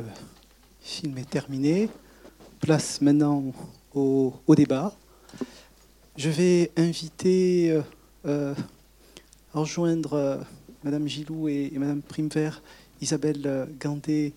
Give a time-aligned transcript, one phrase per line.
[0.00, 0.06] Le
[0.80, 1.90] film est terminé.
[2.60, 3.52] Place maintenant
[3.94, 4.96] au, débat.
[6.16, 7.82] Je vais inviter euh,
[8.24, 8.54] euh,
[9.52, 10.36] à rejoindre euh,
[10.84, 12.62] Madame Gilou et, Madame Primevert,
[13.02, 14.32] Isabelle Gandé,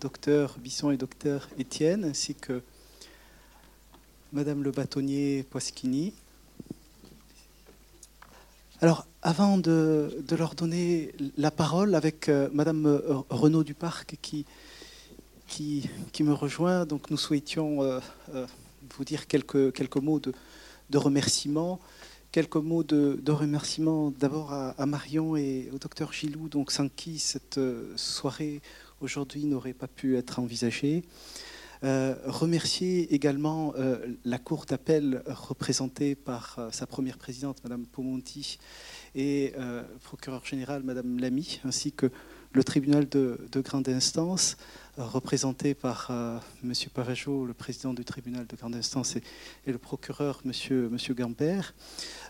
[0.00, 2.62] docteur Bisson et docteur Étienne, ainsi que
[4.32, 6.12] Madame le bâtonnier Poischini.
[8.82, 13.00] Alors, avant de, leur donner la parole avec Madame
[13.30, 14.44] Renaud Duparc qui
[15.46, 15.88] qui,
[16.20, 16.86] me rejoint.
[16.86, 18.00] Donc nous souhaitions euh,
[18.34, 18.46] euh,
[18.96, 20.32] vous dire quelques, quelques mots de,
[20.90, 21.80] de remerciement.
[22.32, 27.18] Quelques mots de, de remerciement d'abord à, Marion et au docteur Gilou, donc sans qui
[27.18, 28.60] cette euh, soirée
[29.00, 31.04] aujourd'hui n'aurait pas pu être envisagée.
[31.82, 33.74] Remercier également
[34.24, 38.58] la Cour d'appel représentée par sa première présidente, Madame Pomonti,
[39.14, 39.52] et
[40.02, 42.10] procureur général, Madame Lamy, ainsi que
[42.52, 44.56] le tribunal de, de grande instance,
[44.96, 46.72] représenté par euh, M.
[46.92, 50.40] Pavageau, le président du tribunal de grande instance, et, le procureur.
[50.44, 51.74] Monsieur, Gambert.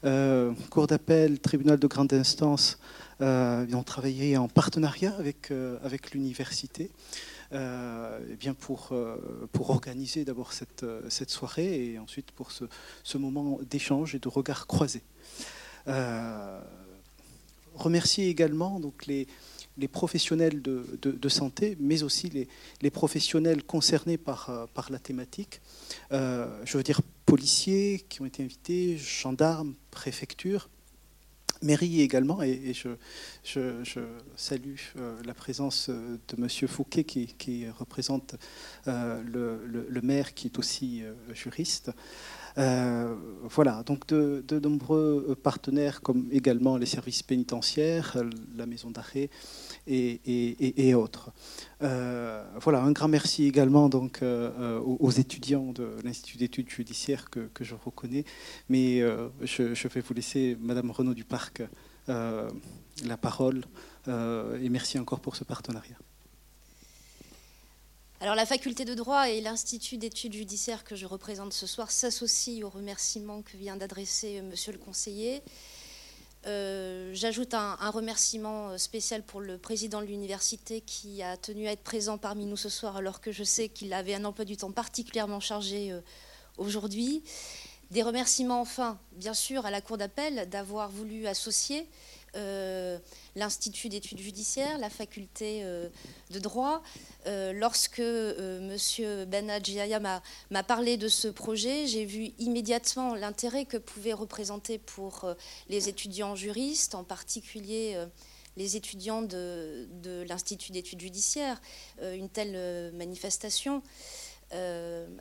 [0.04, 2.78] Euh, cour d'appel, tribunal de grande instance,
[3.20, 5.16] euh, ont travaillé en partenariat
[5.50, 6.90] euh, avec l'université.
[7.52, 8.92] Eh bien pour,
[9.52, 12.64] pour organiser d'abord cette, cette soirée et ensuite pour ce,
[13.04, 15.02] ce moment d'échange et de regard croisé.
[17.74, 19.28] remercier également donc, les,
[19.78, 22.30] les professionnels de, santé, mais aussi
[22.80, 25.60] les, professionnels concernés par, euh, par la thématique.
[26.12, 30.68] Euh, je veux dire policiers qui ont été invités, gendarmes, préfectures,
[31.62, 32.90] mairie également, et, je,
[34.36, 36.48] salue euh, la présence de M.
[36.68, 38.36] Fouquet qui, représente
[38.86, 41.92] le, le, maire qui est aussi juriste.
[42.58, 48.16] Euh, voilà, donc de, nombreux partenaires comme également les services pénitentiaires,
[48.56, 49.28] la maison d'arrêt
[49.86, 51.30] et, autres.
[51.82, 57.48] Euh, voilà, un grand merci également donc euh, aux étudiants de l'Institut d'études judiciaires que,
[57.60, 58.24] je reconnais,
[58.68, 59.00] mais
[59.42, 61.62] je, vais vous laisser, Madame Renaud Duparc,
[62.08, 63.64] la parole
[64.08, 65.96] et merci encore pour ce partenariat.
[68.20, 72.66] Alors la faculté de droit et l'Institut d'études judiciaires que je représente ce soir s'associent
[72.66, 75.42] aux remerciements que vient d'adresser euh, Monsieur le conseiller.
[76.46, 81.82] Euh, j'ajoute un, remerciement spécial pour le président de l'université qui a tenu à être
[81.82, 84.70] présent parmi nous ce soir alors que je sais qu'il avait un emploi du temps
[84.70, 86.00] particulièrement chargé euh,
[86.56, 87.24] aujourd'hui.
[87.90, 92.15] Des remerciements enfin, bien sûr, à la Cour d'appel d'avoir voulu associer euh,
[93.34, 95.88] l'Institut d'études judiciaires, la faculté euh,
[96.30, 96.82] de droit.
[97.26, 98.76] Euh, lorsque M.
[99.26, 105.34] Benadjiaya m'a parlé de ce projet, j'ai vu immédiatement l'intérêt que pouvait représenter pour
[105.68, 107.98] les étudiants juristes, en particulier
[108.56, 111.60] les étudiants de l'Institut d'études judiciaires,
[112.00, 113.82] une telle manifestation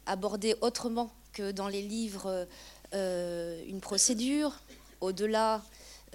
[0.05, 2.47] abordée autrement que dans les livres
[2.93, 4.53] une procédure,
[5.01, 5.61] au-delà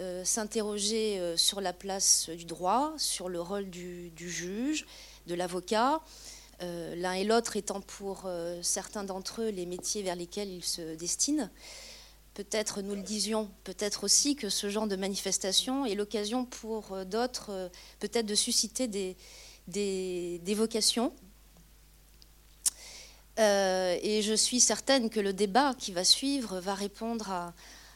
[0.00, 4.87] euh, s'interroger euh, sur la place du droit, sur le rôle du, juge,
[5.27, 6.00] de l'avocat,
[6.62, 8.27] euh, l'un et l'autre étant pour
[8.62, 11.50] certains d'entre eux les métiers vers lesquels ils se destinent.
[12.33, 17.71] Peut-être, nous le disions, peut-être aussi que ce genre de manifestation est l'occasion pour d'autres
[17.99, 19.16] peut-être de susciter des,
[19.69, 21.12] des, vocations.
[23.37, 27.53] et je suis certaine que le débat qui va suivre va répondre à,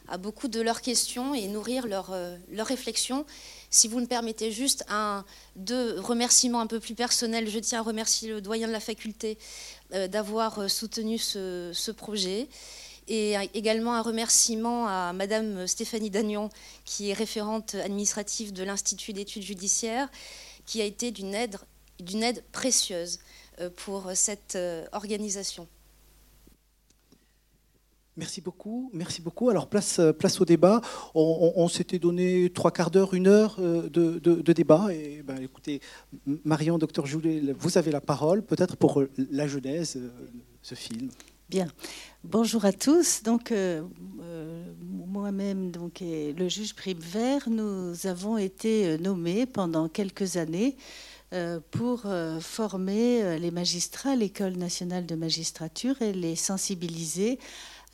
[0.07, 3.25] à beaucoup de leurs questions et nourrir leurs euh, réflexions.
[3.69, 7.83] Si vous me permettez juste un, deux remerciements un peu plus personnels, je tiens à
[7.83, 9.37] remercier le doyen de la faculté
[9.93, 12.47] euh, d'avoir euh, soutenu ce, projet.
[13.07, 16.49] Et également un remerciement à Madame Stéphanie Dagnon,
[16.85, 20.09] qui est référente administrative de l'Institut d'études judiciaires,
[20.65, 23.19] qui a été d'une aide précieuse
[23.75, 24.57] pour cette
[24.91, 25.67] organisation.
[28.17, 29.49] Merci beaucoup, merci beaucoup.
[29.49, 30.79] Alors place, euh, place au débat.
[31.15, 34.87] On, s'était donné trois quarts d'heure, une heure euh, de, débat.
[34.93, 35.81] Et ben, écoutez,
[36.45, 40.09] Marion, docteur Joulet, vous avez la parole, peut-être pour euh, la genèse de
[40.61, 41.09] ce film.
[41.49, 41.67] Bien.
[42.23, 43.21] Bonjour à tous.
[43.21, 43.53] Donc
[44.81, 50.75] moi-même, donc et le juge Prime Vert, nous avons été nommés pendant quelques années
[51.69, 52.05] pour
[52.39, 57.37] former les magistrats l'école nationale de magistrature et les sensibiliser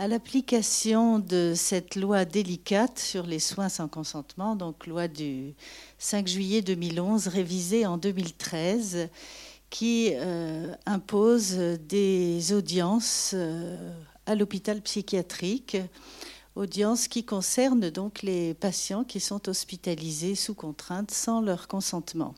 [0.02, 5.54] à l'application de cette loi délicate sur les soins sans consentement, donc loi du
[6.00, 9.10] 5 juillet 2011, révisée en 2013,
[9.70, 11.52] qui euh, impose
[11.88, 13.94] des audiences euh,
[14.26, 15.78] à l'hôpital psychiatrique,
[16.56, 22.34] audiences qui concernent donc les patients qui sont hospitalisés sous contrainte sans leur consentement.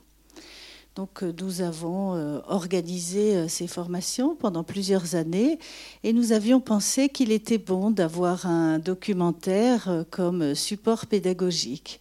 [0.95, 5.57] Donc nous avons organisé ces formations pendant plusieurs années
[6.03, 11.99] et nous avions pensé qu'il était bon d'avoir un documentaire comme support pédagogique.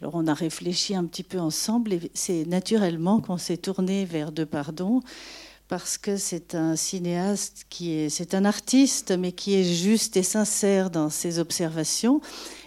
[0.00, 4.32] Alors on a réfléchi un petit peu ensemble et c'est naturellement qu'on s'est tourné vers
[4.32, 5.00] De Pardon
[5.68, 10.24] parce que c'est un cinéaste qui est, c'est un artiste, mais qui est juste et
[10.24, 12.20] sincère dans ses observations.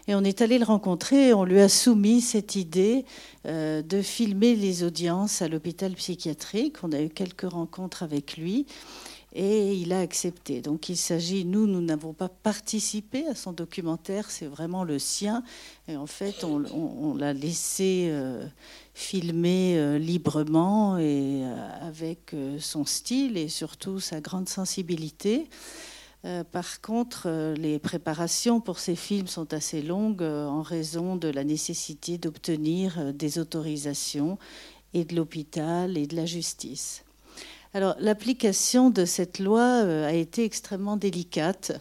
[0.08, 3.06] Et on est allé le rencontrer on lui a soumis cette idée
[3.46, 6.84] euh, de filmer les audiences à l'hôpital psychiatrique.
[6.84, 8.66] On a eu quelques rencontres avec lui
[9.32, 10.60] et il a accepté.
[10.60, 15.42] Donc il s'agit, nous, nous n'avons pas participé à son documentaire, c'est vraiment le sien.
[15.88, 18.46] Et en fait, on, l'a laissé euh,
[18.94, 21.44] filmer euh, librement et
[21.82, 25.48] avec son style et surtout sa grande sensibilité.
[26.52, 32.18] Par contre, les préparations pour ces films sont assez longues en raison de la nécessité
[32.18, 34.38] d'obtenir des autorisations
[34.94, 37.04] et de l'hôpital et de la justice.
[37.75, 41.72] Alors, l'application de cette loi euh, a été extrêmement délicate.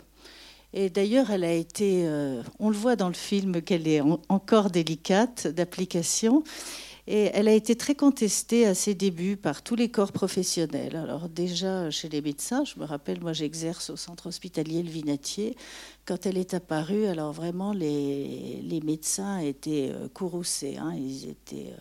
[0.72, 4.00] Et d'ailleurs, elle a été, euh, on le voit dans le film qu'elle est
[4.30, 6.44] encore délicate d'application.
[7.08, 10.94] Et elle a été très contestée à ses débuts par tous les corps professionnels.
[10.94, 15.56] Alors déjà chez les médecins, je me rappelle, moi j'exerce au centre hospitalier Le Vinatier.
[16.06, 20.76] Quand elle est apparue, alors vraiment les, médecins étaient euh, courroucés.
[20.76, 21.74] Hein, ils étaient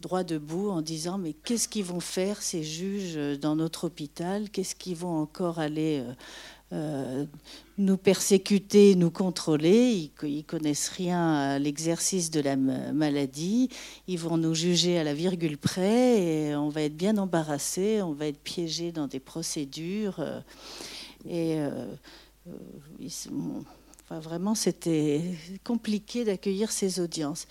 [0.00, 4.50] droit debout en disant mais qu'est-ce qu'ils vont faire ces juges euh, dans notre hôpital?
[4.50, 6.12] Qu'est-ce qu'ils vont encore aller euh,
[6.72, 7.26] euh,
[7.78, 13.70] nous persécuter, nous contrôler Ils, connaissent rien à l'exercice de la maladie.
[14.06, 18.12] Ils vont nous juger à la virgule près et on va être bien embarrassé, on
[18.12, 20.22] va être piégé dans des procédures.
[21.28, 21.58] et
[24.10, 25.22] enfin, vraiment, c'était
[25.64, 27.46] compliqué d'accueillir ces audiences.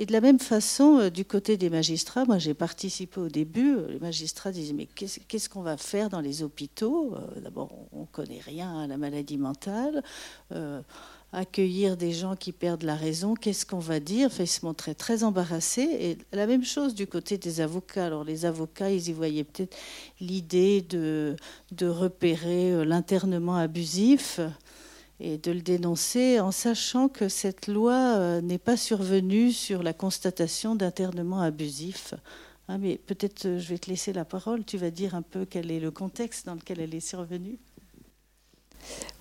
[0.00, 3.74] Et de la même façon, euh, du côté des magistrats, moi j'ai participé au début,
[3.74, 7.14] euh, les magistrats disaient mais qu'est-ce qu'on va faire dans les hôpitaux?
[7.16, 10.02] Euh, D'abord, on ne connaît rien à la maladie mentale.
[11.30, 14.30] accueillir des gens qui perdent la raison, qu'est-ce qu'on va dire?
[14.38, 15.88] Ils se montraient très embarrassés.
[16.00, 18.06] Et la même chose du côté des avocats.
[18.06, 19.76] Alors les avocats, ils y voyaient peut-être
[20.20, 21.36] l'idée de
[21.86, 24.40] repérer l'internement abusif
[25.20, 29.92] et de le dénoncer en sachant que cette loi euh, n'est pas survenue sur la
[29.92, 32.14] constatation d'internement abusif.
[32.68, 35.44] Ah, mais peut-être euh, je vais te laisser la parole, tu vas dire un peu
[35.44, 37.58] quel est le contexte dans lequel elle est survenue.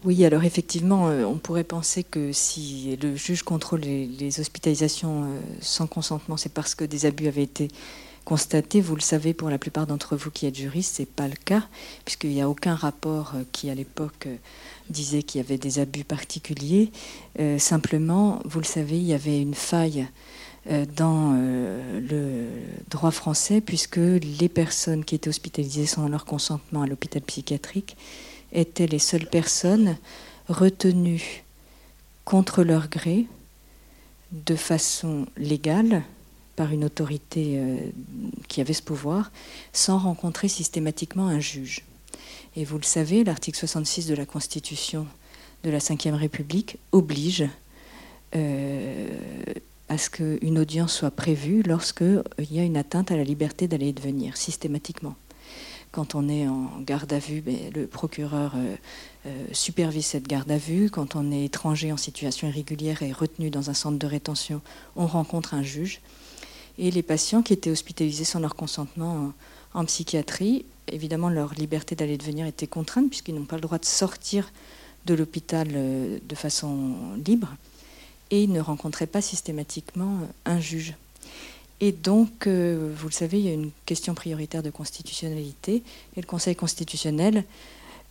[0.04, 5.28] Oui, alors effectivement, euh, on pourrait penser que si le juge contrôle les, hospitalisations
[5.62, 7.70] sans consentement, c'est parce que des abus avaient été
[8.28, 8.82] constatés.
[8.82, 11.36] Vous le savez, pour la plupart d'entre vous qui êtes juristes, ce n'est pas le
[11.46, 11.64] cas,
[12.04, 14.28] puisqu'il n'y a aucun rapport qui, à l'époque,
[14.90, 16.92] disait qu'il y avait des abus particuliers.
[17.40, 20.10] Euh, simplement, vous le savez, il y avait une faille
[20.70, 22.50] euh, dans euh, le
[22.90, 27.96] droit français puisque les personnes qui étaient hospitalisées sans leur consentement à l'hôpital psychiatrique
[28.52, 29.96] étaient les seules personnes
[30.50, 31.46] retenues
[32.26, 33.26] contre leur gré
[34.34, 36.04] de façon légale
[36.58, 37.62] par une autorité
[38.50, 39.32] qui avait ce pouvoir
[39.72, 41.86] sans rencontrer systématiquement un juge.
[42.58, 45.08] Et vous le savez, l'article 66 de la Constitution
[45.64, 47.46] de la Ve République oblige
[48.36, 49.08] euh,
[49.90, 53.90] à ce qu'une audience soit prévue lorsqu'il y a une atteinte à la liberté d'aller
[53.90, 55.16] et de venir, systématiquement.
[55.92, 58.76] Quand on est en garde à vue, ben, le procureur euh,
[59.28, 60.90] euh, supervise cette garde à vue.
[60.90, 64.62] Quand on est étranger en situation irrégulière et retenu dans un centre de rétention,
[64.96, 66.02] on rencontre un juge.
[66.78, 69.34] Et les patients qui étaient hospitalisés sans leur consentement
[69.74, 73.62] en psychiatrie évidemment, leur liberté d'aller et de venir était contrainte, puisqu'ils n'ont pas le
[73.62, 74.52] droit de sortir
[75.06, 77.56] de l'hôpital euh, de façon libre,
[78.32, 80.94] et ils ne rencontraient pas systématiquement euh, un juge.
[81.80, 85.84] Et donc, euh, vous le savez, il y a une question prioritaire de constitutionnalité,
[86.16, 87.44] et le Conseil constitutionnel,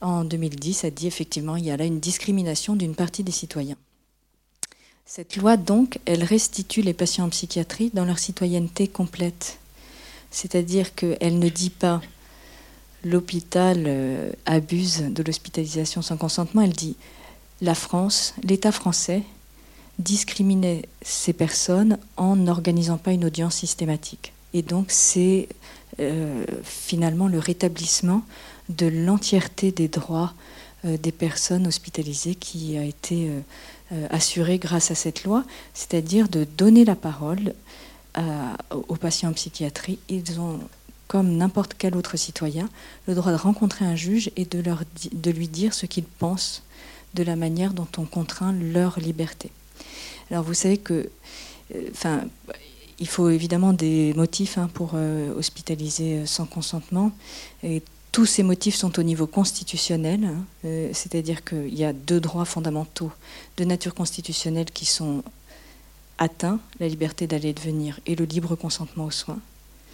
[0.00, 3.76] en 2010, a dit effectivement, il y a là une discrimination d'une partie des citoyens.
[5.09, 9.59] Cette loi, donc, elle restitue les patients en psychiatrie dans leur citoyenneté complète.
[10.33, 12.01] C'est-à-dire qu'elle ne dit pas
[13.05, 16.97] l'hôpital euh, abuse de l'hospitalisation sans consentement, elle dit
[17.61, 19.23] la France, l'État français
[20.01, 24.33] discriminait ces personnes en n'organisant pas une audience systématique.
[24.55, 25.49] Et donc c'est
[26.01, 28.23] euh, finalement le rétablissement
[28.71, 30.35] de l'entièreté des droits
[30.85, 33.31] euh, des personnes hospitalisées qui a été
[34.11, 37.55] assuré grâce à cette loi, c'est-à-dire de donner la parole
[38.73, 39.99] aux patients en psychiatrie.
[40.09, 40.61] Ils ont
[41.07, 42.69] comme n'importe quel autre citoyen,
[43.07, 46.62] le droit de rencontrer un juge et de, leur, de lui dire ce qu'ils pensent
[47.14, 49.50] de la manière dont on contraint leur liberté.
[50.31, 51.09] Alors vous savez que,
[51.75, 52.25] euh, enfin,
[52.99, 54.95] Il faut évidemment des motifs hein, pour
[55.37, 57.12] hospitaliser sans consentement.
[57.62, 57.83] Et
[58.16, 60.88] tous ces motifs sont au niveau constitutionnel, hein.
[60.94, 63.12] c'est-à-dire qu'il y a deux droits fondamentaux
[63.58, 65.23] de nature constitutionnelle qui sont
[66.16, 69.38] atteints, la liberté d'aller et de venir et le libre consentement aux soins,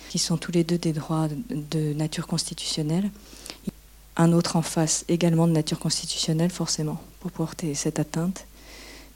[0.08, 3.10] qui sont tous les deux des droits de nature constitutionnelle.
[4.14, 8.46] Un autre en face, également de nature constitutionnelle, forcément, pour porter cette atteinte,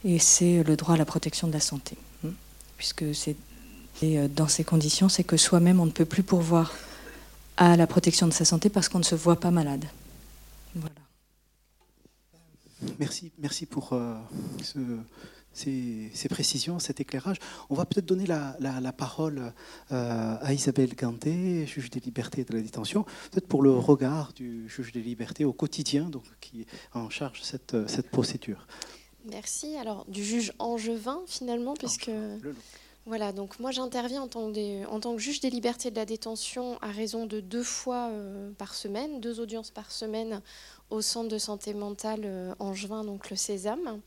[0.04, 1.96] et c'est le droit à la protection de la santé.
[2.24, 2.30] Hein.
[2.76, 3.36] Puisque c'est
[4.02, 6.72] euh, dans ces conditions, c'est que soi-même, on ne peut plus pourvoir
[7.56, 9.84] à la protection de sa santé parce qu'on ne se voit pas malade.
[10.74, 10.94] Voilà.
[12.98, 14.14] Merci, merci pour euh,
[14.62, 14.78] ce,
[15.52, 17.38] ces, précisions, cet éclairage.
[17.70, 19.52] On va peut-être donner la, parole
[19.90, 24.32] euh, à Isabelle Ganté, juge des libertés et de la détention, peut-être pour le regard
[24.34, 28.66] du juge des libertés au quotidien, donc, qui est en charge cette, cette procédure.
[29.30, 29.76] Merci.
[29.76, 32.10] Alors, du juge angevin, finalement, puisque...
[33.06, 34.50] Voilà, donc moi j'interviens en, tant
[35.14, 39.20] que juge des libertés de la détention à raison de deux fois euh, par semaine,
[39.20, 40.42] deux audiences par semaine
[40.90, 44.00] au centre de santé mentale euh, angevin, donc le Sésame.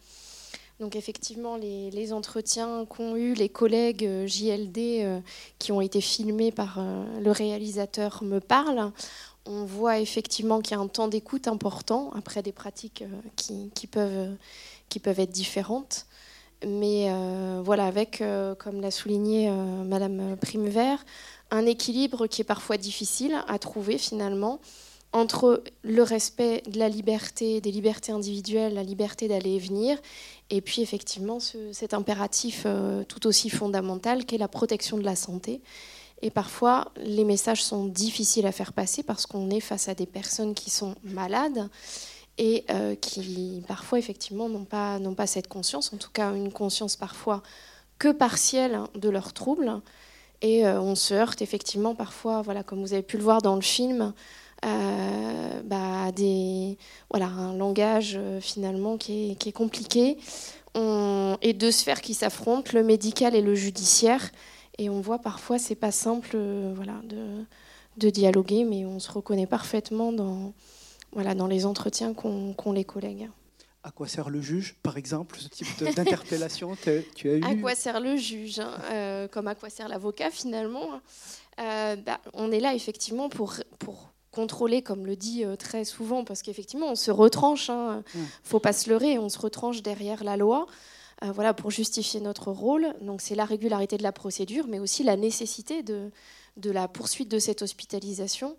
[0.79, 5.19] Donc effectivement, les, entretiens qu'ont eu les collègues euh, JLD euh,
[5.59, 6.79] qui ont été filmés par
[7.21, 8.91] le réalisateur me parlent.
[9.45, 13.03] On voit effectivement qu'il y a un temps d'écoute important après des pratiques
[13.35, 14.37] qui peuvent
[15.19, 16.05] être différentes.
[16.67, 17.09] Mais
[17.63, 18.23] voilà, avec,
[18.57, 19.49] comme l'a souligné
[19.85, 21.05] Madame Primevert,
[21.51, 24.59] un équilibre qui est parfois difficile à trouver finalement
[25.11, 29.97] entre le respect de la liberté, des libertés individuelles, la liberté d'aller et venir,
[30.51, 35.61] et puis effectivement cet impératif euh, tout aussi fondamental qu'est la protection de la santé.
[36.21, 40.05] Et parfois, les messages sont difficiles à faire passer parce qu'on est face à des
[40.05, 41.69] personnes qui sont malades
[42.39, 47.43] et euh, qui parfois effectivement n'ont pas, cette conscience, en tout cas une conscience parfois
[47.99, 49.81] que partielle de leurs troubles.
[50.41, 53.55] Et euh, on se heurte effectivement parfois, voilà, comme vous avez pu le voir dans
[53.55, 54.13] le film,
[54.65, 56.77] euh, bah, des,
[57.11, 60.17] voilà, un langage euh, finalement qui est, compliqué,
[61.41, 64.31] et deux sphères qui s'affrontent, le médical et le judiciaire.
[64.77, 66.37] Et on voit parfois, c'est pas simple
[66.73, 66.93] voilà,
[67.97, 70.53] de, dialoguer, mais on se reconnaît parfaitement dans,
[71.11, 73.29] voilà, dans les entretiens qu'ont les collègues.
[73.83, 76.75] À quoi sert le juge, par exemple, ce type d'interpellation
[77.15, 81.01] tu as eu À quoi sert le juge hein, Comme à quoi sert l'avocat, finalement
[81.57, 86.41] bah, On est là, effectivement, pour, pour contrôler, comme le dit euh, très souvent, parce
[86.41, 88.25] qu'effectivement, on se retranche, hein, ne mm.
[88.43, 90.67] faut pas se leurrer, on se retranche derrière la loi.
[91.23, 92.93] Euh, voilà, pour justifier notre rôle.
[93.01, 96.11] Donc c'est la régularité de la procédure, mais aussi la nécessité de,
[96.55, 98.55] de la poursuite de cette hospitalisation.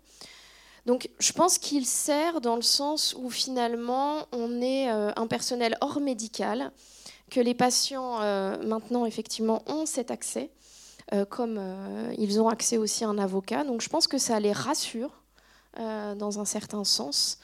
[0.85, 5.77] Donc je pense qu'il sert dans le sens où finalement on est euh, un personnel
[5.81, 6.71] hors médical,
[7.29, 8.19] que les patients
[8.65, 10.49] maintenant effectivement ont cet accès,
[11.29, 11.61] comme
[12.17, 13.63] ils ont accès aussi à un avocat.
[13.63, 15.21] Donc je pense que ça les rassure
[15.79, 17.39] euh, dans un certain sens,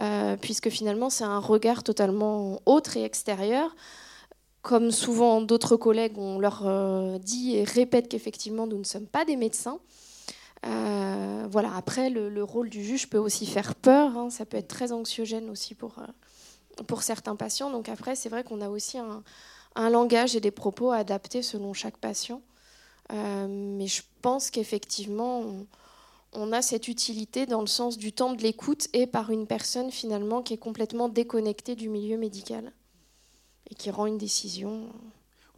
[0.00, 3.76] euh, puisque finalement c'est un regard totalement autre et extérieur.
[4.62, 9.24] Comme souvent d'autres collègues, on leur euh, dit et répète qu'effectivement nous ne sommes pas
[9.24, 9.78] des médecins.
[10.62, 11.74] Voilà.
[11.74, 14.16] Après, le, rôle du juge peut aussi faire peur.
[14.16, 14.30] Hein.
[14.30, 15.96] ça peut être très anxiogène aussi pour,
[16.86, 17.70] pour certains patients.
[17.70, 19.22] Donc après, c'est vrai qu'on a aussi un,
[19.74, 22.42] un, langage et des propos adaptés selon chaque patient.
[23.10, 25.42] mais je pense qu'effectivement,
[26.32, 29.90] on a cette utilité dans le sens du temps de l'écoute et par une personne
[29.90, 32.72] finalement qui est complètement déconnectée du milieu médical
[33.70, 34.88] et qui rend une décision.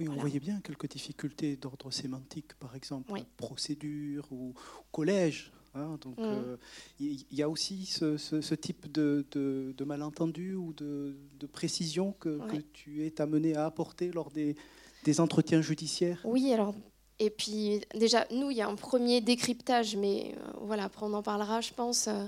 [0.00, 4.54] Oui, on voyait bien quelques difficultés d'ordre sémantique, par exemple, procédure ou
[4.90, 5.52] collège.
[5.74, 6.22] Hein, donc, mm.
[6.24, 6.56] euh,
[6.98, 11.14] il y, a aussi ce, type de, de, malentendu ou de,
[11.52, 12.40] précision que,
[12.72, 14.56] tu es amené à apporter lors des,
[15.04, 16.20] des entretiens judiciaires?
[16.24, 16.74] Oui, alors
[17.20, 21.12] et puis déjà, nous, il y a un premier décryptage, mais euh, voilà, après on
[21.12, 22.26] en parlera, je pense, euh,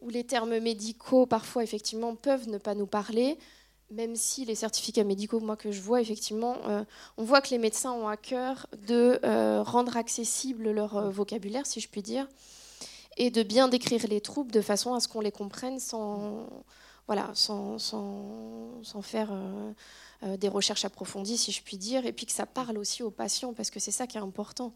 [0.00, 3.38] où les termes médicaux, parfois, effectivement, peuvent ne pas nous parler,
[3.92, 6.84] même si les certificats médicaux, moi, que je vois, effectivement, euh,
[7.16, 9.20] on voit que les médecins ont à cœur de
[9.62, 12.26] rendre accessible leur vocabulaire, si je puis dire,
[13.16, 16.48] et de bien décrire les troubles de façon à ce qu'on les comprenne sans,
[17.06, 19.30] voilà, sans, sans, sans faire
[20.24, 23.10] euh, des recherches approfondies, si je puis dire, et puis que ça parle aussi aux
[23.10, 24.72] patients, parce que c'est ça qui est important.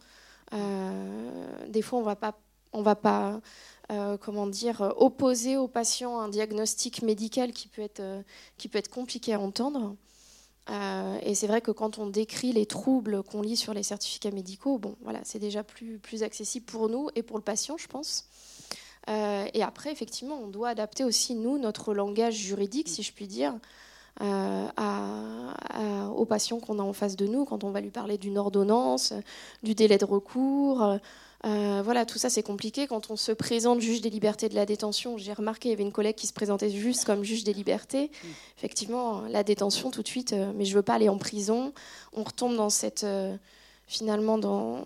[0.52, 2.36] Euh, des fois, on va pas,
[2.72, 3.40] on va pas,
[3.92, 8.02] euh, comment dire, opposer aux patients un diagnostic médical qui peut être,
[8.58, 9.94] qui peut être compliqué à entendre.
[11.22, 14.78] et c'est vrai que quand on décrit les troubles qu'on lit sur les certificats médicaux,
[14.78, 18.26] bon, voilà, c'est déjà plus, plus accessible pour nous et pour le patient, je pense.
[19.08, 23.54] et après, effectivement, on doit adapter aussi, nous, notre langage juridique, si je puis dire,
[26.16, 29.12] aux patients qu'on a en face de nous quand on va lui parler d'une ordonnance,
[29.62, 30.98] du délai de recours.
[31.46, 32.86] Euh, voilà, tout ça c'est compliqué.
[32.86, 35.84] Quand on se présente juge des libertés de la détention, j'ai remarqué, il y avait
[35.84, 38.10] une collègue qui se présentait juste comme juge des libertés.
[38.56, 41.72] Effectivement, la détention tout de suite, euh, mais je veux pas aller en prison.
[42.12, 43.36] On retombe dans cette, euh,
[43.86, 44.82] finalement, dans,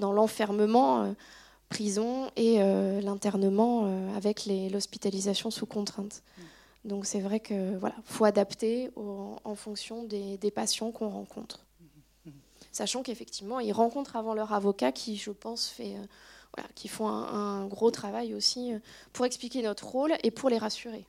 [0.00, 1.14] l'enfermement,
[1.68, 2.58] prison et
[3.00, 6.22] l'internement avec l'hospitalisation sous contrainte.
[6.84, 11.64] Donc c'est vrai que voilà, faut adapter en fonction des patients qu'on rencontre
[12.72, 15.94] sachant qu'effectivement, ils rencontrent avant leur avocat qui, je pense, fait,
[16.58, 18.78] euh, qui font un, gros travail aussi euh,
[19.12, 21.06] pour expliquer notre rôle et pour les rassurer.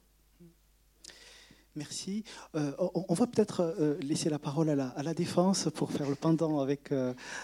[1.75, 2.23] Merci.
[2.53, 6.91] Euh, on, va peut-être laisser la parole à la, défense pour faire le pendant avec,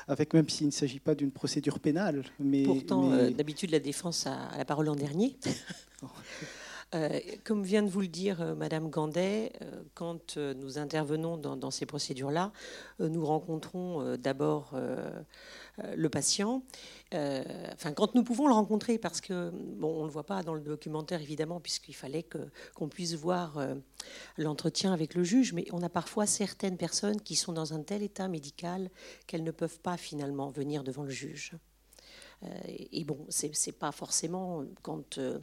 [0.08, 2.24] avec même s'il ne s'agit pas d'une procédure pénale.
[2.40, 5.36] Mais, Pourtant, d'habitude, la défense a, la parole en dernier.
[6.96, 11.72] Euh, comme vient de vous le dire euh, Madame Gandet, euh, quand nous intervenons dans,
[11.72, 12.52] ces procédures-là,
[13.00, 14.76] nous rencontrons d'abord
[15.96, 16.64] le patient.
[17.14, 20.54] enfin, quand nous pouvons le rencontrer, parce que bon, on ne le voit pas dans
[20.54, 22.26] le documentaire évidemment, puisqu'il fallait
[22.76, 23.60] qu'on puisse voir
[24.38, 28.02] l'entretien avec le juge, mais on a parfois certaines personnes qui sont dans un tel
[28.02, 28.90] état médical
[29.28, 31.54] qu'elles ne peuvent pas finalement venir devant le juge.
[32.68, 35.40] et, bon, c'est pas forcément quand euh,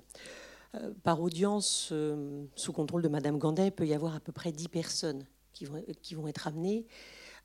[1.03, 4.53] par audience euh, sous contrôle de Madame Gandet, il peut y avoir à peu près
[4.53, 6.87] 10 personnes qui vont, qui vont être amenées.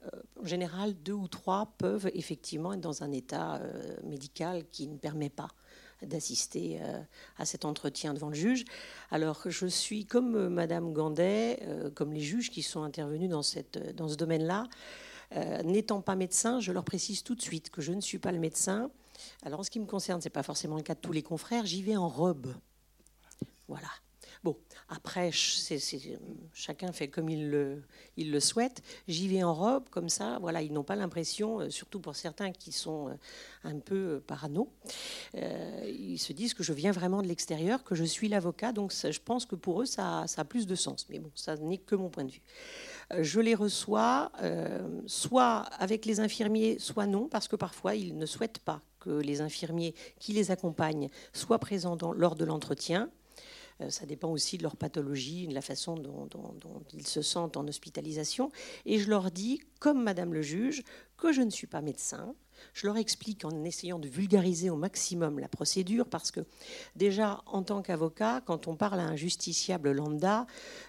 [0.05, 0.09] Euh,
[0.41, 3.61] en général, deux ou trois peuvent effectivement être dans un état
[4.03, 5.49] médical qui ne permet pas
[6.01, 6.81] d'assister
[7.37, 8.65] à cet entretien devant le juge.
[9.11, 11.59] Alors, je suis comme Madame Gandet,
[11.93, 14.63] comme les juges qui sont intervenus dans, cette, dans ce domaine-là.
[15.63, 18.39] N'étant pas médecin, je leur précise tout de suite que je ne suis pas le
[18.39, 18.89] médecin.
[19.43, 21.21] Alors, en ce qui me concerne, ce n'est pas forcément le cas de tous les
[21.21, 21.67] confrères.
[21.67, 22.55] J'y vais en robe.
[23.71, 23.87] Voilà.
[24.43, 24.57] Bon,
[24.89, 28.81] après, chacun fait comme il le, souhaite.
[29.07, 32.51] J'y vais en robe, comme ça, voilà, ils n'ont pas l'impression, euh, surtout pour certains
[32.51, 33.13] qui sont euh,
[33.63, 34.67] un peu euh, parano,
[35.85, 39.19] ils se disent que je viens vraiment de l'extérieur, que je suis l'avocat, donc je
[39.19, 41.05] pense que pour eux, ça, a plus de sens.
[41.09, 42.41] Mais bon, ça n'est que mon point de vue.
[43.19, 44.33] Je les reçois
[45.05, 49.41] soit avec les infirmiers, soit non, parce que parfois, ils ne souhaitent pas que les
[49.41, 53.09] infirmiers qui les accompagnent soient présents lors de l'entretien
[53.89, 56.27] ça dépend aussi de leur pathologie, de la façon dont,
[56.93, 58.51] ils se sentent en hospitalisation.
[58.85, 60.83] Et je leur dis, comme Madame le juge,
[61.17, 62.35] que je ne suis pas médecin,
[62.73, 66.41] je leur explique en essayant de vulgariser au maximum la procédure parce que
[66.95, 70.47] déjà en tant qu'avocat, quand on parle à un justiciable lambda,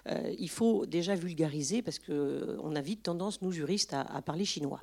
[0.08, 4.44] euh, il faut déjà vulgariser parce qu'on a vite tendance, nous juristes, à, à, parler
[4.44, 4.80] chinois.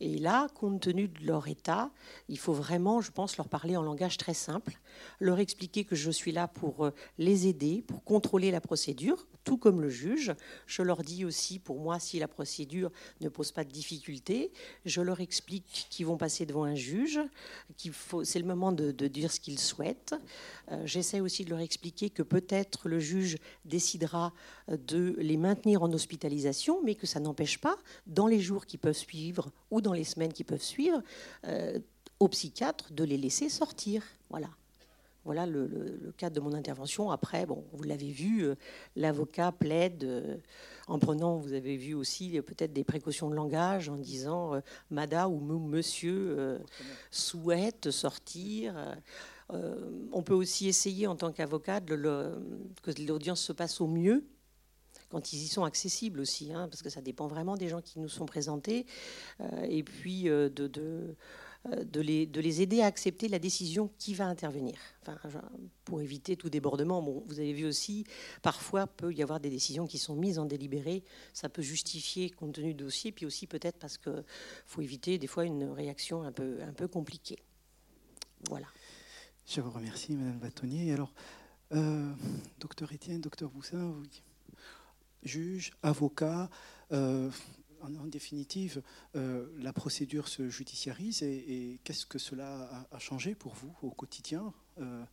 [0.00, 1.90] Et là, compte tenu de leur état,
[2.28, 4.78] il faut vraiment, je pense, leur parler en langage très simple,
[5.20, 9.56] leur expliquer que je suis là pour euh, les aider, pour contrôler la procédure, tout
[9.56, 10.34] comme le juge.
[10.66, 14.50] Je leur dis aussi, pour moi, si la procédure ne pose pas de difficultés,
[14.84, 17.20] je leur explique qu'ils vont passer devant un juge,
[17.76, 20.14] qu'il faut, c'est le moment de, dire ce qu'ils souhaitent.
[20.70, 24.32] Euh, j'essaie aussi de leur expliquer que peut-être le juge décidera
[24.68, 27.76] de les maintenir en hospitalisation, mais que ça n'empêche pas,
[28.06, 31.02] dans les jours qui peuvent suivre ou dans les semaines qui peuvent suivre,
[31.46, 31.78] euh,
[32.20, 34.02] au psychiatre de les laisser sortir.
[34.30, 34.48] Voilà.
[35.24, 37.10] Voilà le, cadre de mon intervention.
[37.10, 38.54] Après, bon, vous l'avez vu, euh,
[38.94, 40.36] l'avocat plaide euh,
[40.86, 44.60] en prenant, vous avez vu aussi euh, peut-être des précautions de langage en disant
[44.90, 46.60] Madame ou Monsieur
[47.10, 48.74] souhaite sortir.
[49.50, 54.24] on peut aussi essayer en tant qu'avocat que l'audience se passe au mieux
[55.14, 58.00] quand ils y sont accessibles aussi, hein, parce que ça dépend vraiment des gens qui
[58.00, 58.84] nous sont présentés,
[59.68, 61.14] et puis de euh,
[61.64, 64.74] de les, de les, aider à accepter la décision qui va intervenir.
[65.84, 68.04] Pour éviter tout débordement, bon, vous avez vu aussi,
[68.42, 71.04] parfois peut y avoir des décisions qui sont mises en délibéré.
[71.32, 74.24] Ça peut justifier compte tenu du dossier, puis aussi peut-être parce qu'il
[74.66, 77.38] faut éviter des fois une réaction un peu, un peu compliquée.
[78.48, 78.66] Voilà.
[79.46, 80.92] Je vous remercie, Madame Bâtonnier.
[80.92, 81.12] Alors,
[81.72, 82.12] euh,
[82.60, 83.94] docteur Étienne, docteur Boussin,
[85.22, 86.48] juge, avocat,
[86.92, 87.30] euh,
[87.84, 88.82] en, définitive,
[89.16, 94.52] euh, la procédure se judiciarise et, qu'est-ce que cela a, changé pour vous au quotidien
[94.78, 95.04] euh?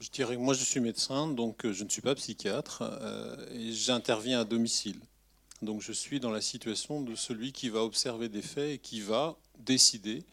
[0.00, 2.82] Je dirais que moi je suis médecin, donc euh, je ne suis pas psychiatre
[3.52, 4.98] et j'interviens à domicile.
[5.60, 9.02] Donc je suis dans la situation de celui qui va observer des faits et qui
[9.02, 10.24] va décider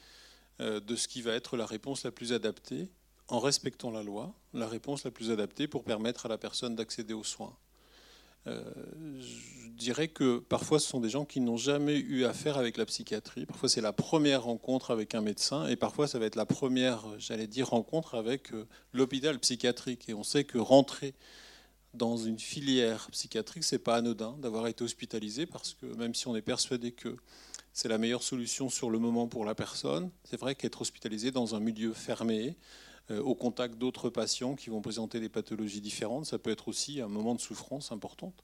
[0.59, 2.89] de ce qui va être la réponse la plus adaptée
[3.27, 7.13] en respectant la loi, la réponse la plus adaptée pour permettre à la personne d'accéder
[7.13, 7.55] aux soins.
[8.47, 8.61] Euh,
[9.19, 12.85] je dirais que parfois ce sont des gens qui n'ont jamais eu affaire avec la
[12.85, 13.45] psychiatrie.
[13.45, 17.05] Parfois c'est la première rencontre avec un médecin et parfois ça va être la première,
[17.19, 20.09] j'allais dire, rencontre avec euh, l'hôpital psychiatrique.
[20.09, 21.13] Et on sait que rentrer
[21.93, 26.35] dans une filière psychiatrique, c'est pas anodin d'avoir été hospitalisé parce que même si on
[26.35, 27.15] est persuadé que
[27.73, 31.53] c'est la meilleure solution sur le moment pour la personne, c'est vrai qu'être hospitalisé dans
[31.53, 32.57] un milieu fermé,
[33.09, 37.07] au contact d'autres patients qui vont présenter des pathologies différentes, ça peut être aussi un
[37.07, 38.43] moment de souffrance importante.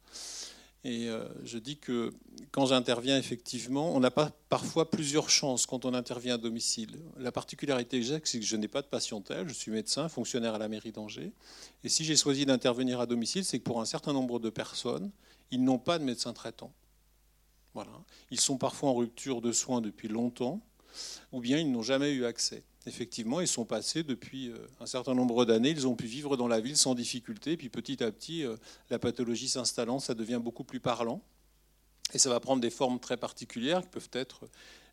[0.86, 2.14] Et euh, je dis que
[2.52, 7.00] quand j'interviens, effectivement, on n'a pas parfois plusieurs chances quand on intervient à domicile.
[7.18, 9.48] La particularité que c'est que je n'ai pas de patientèle.
[9.48, 11.32] Je suis médecin, fonctionnaire à la mairie d'Angers.
[11.86, 15.10] Et si j'ai choisi d'intervenir à domicile, c'est que pour un certain nombre de personnes,
[15.52, 16.74] ils n'ont pas de médecin traitant.
[17.74, 17.92] Voilà.
[18.30, 20.60] Ils sont parfois en rupture de soins depuis longtemps,
[21.32, 25.14] ou bien ils n'ont jamais eu accès effectivement, ils sont passés depuis euh, un certain
[25.14, 25.70] nombre d'années.
[25.70, 27.58] Ils ont pu vivre dans la ville sans difficulté.
[27.58, 28.56] Puis petit à petit, euh,
[28.90, 31.22] la pathologie s'installant, ça devient beaucoup plus parlant.
[32.14, 34.48] Et ça va prendre des formes très particulières qui peuvent être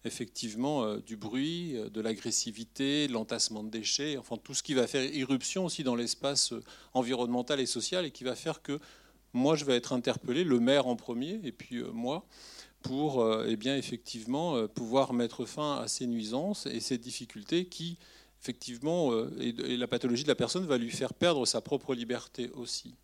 [0.04, 4.86] effectivement euh, du bruit, de l'agressivité, de l'entassement de déchets, enfin tout ce qui va
[4.86, 6.54] faire irruption aussi dans l'espace
[6.94, 8.78] environnemental et social et qui va faire que
[9.34, 12.24] moi je vais être interpellé, le maire en premier, et puis moi,
[12.82, 17.98] pour euh, eh effectivement euh, pouvoir mettre fin à ces nuisances et ces difficultés qui,
[18.40, 22.50] effectivement, euh, et la pathologie de la personne va lui faire perdre sa propre liberté
[22.54, 22.94] aussi.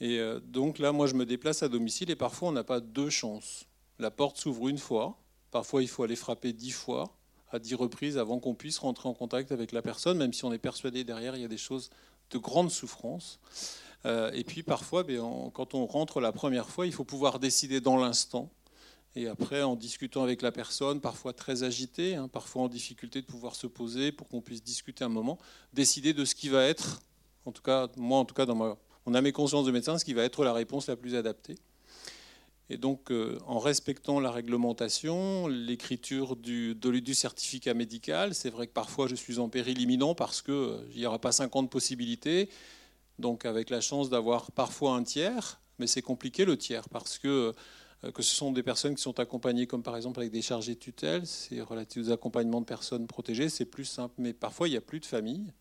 [0.00, 3.10] Et donc là, moi, je me déplace à domicile et parfois, on n'a pas deux
[3.10, 3.66] chances.
[4.00, 5.16] La porte s'ouvre une fois,
[5.52, 7.16] parfois, il faut aller frapper dix fois,
[7.52, 10.52] à dix reprises, avant qu'on puisse rentrer en contact avec la personne, même si on
[10.52, 11.90] est persuadé derrière, il y a des choses
[12.32, 13.38] de grande souffrance.
[14.04, 15.22] Et puis parfois, ben,
[15.54, 18.50] quand on rentre la première fois, il faut pouvoir décider dans l'instant
[19.16, 23.26] et après, en discutant avec la personne, parfois très agitée, hein, parfois en difficulté de
[23.26, 25.38] pouvoir se poser pour qu'on puisse discuter un moment,
[25.72, 27.00] décider de ce qui va être,
[27.44, 29.98] en tout cas, moi en tout cas, dans ma, on a mes consciences de médecin,
[29.98, 31.56] ce qui va être la réponse la plus adaptée.
[32.70, 36.74] Et donc, euh, en respectant la réglementation, l'écriture du,
[37.12, 41.04] certificat médical, c'est vrai que parfois je suis en péril imminent parce qu'il euh, n'y
[41.04, 42.48] aura pas 50 possibilités.
[43.18, 47.28] Donc, avec la chance d'avoir parfois un tiers, mais c'est compliqué le tiers parce que
[47.28, 47.52] euh,
[48.12, 50.80] que ce sont des personnes qui sont accompagnées, comme par exemple avec des chargés de
[50.80, 54.14] tutelle, c'est relatif aux accompagnements de personnes protégées, c'est plus simple.
[54.18, 55.52] Mais parfois, il n'y a plus de famille,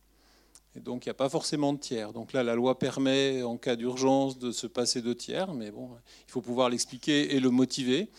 [0.75, 2.13] et donc il n'y a pas forcément de tiers.
[2.13, 5.89] Donc là, la loi permet, en cas d'urgence, de se passer de tiers, mais bon,
[6.27, 8.09] il faut pouvoir l'expliquer et le motiver.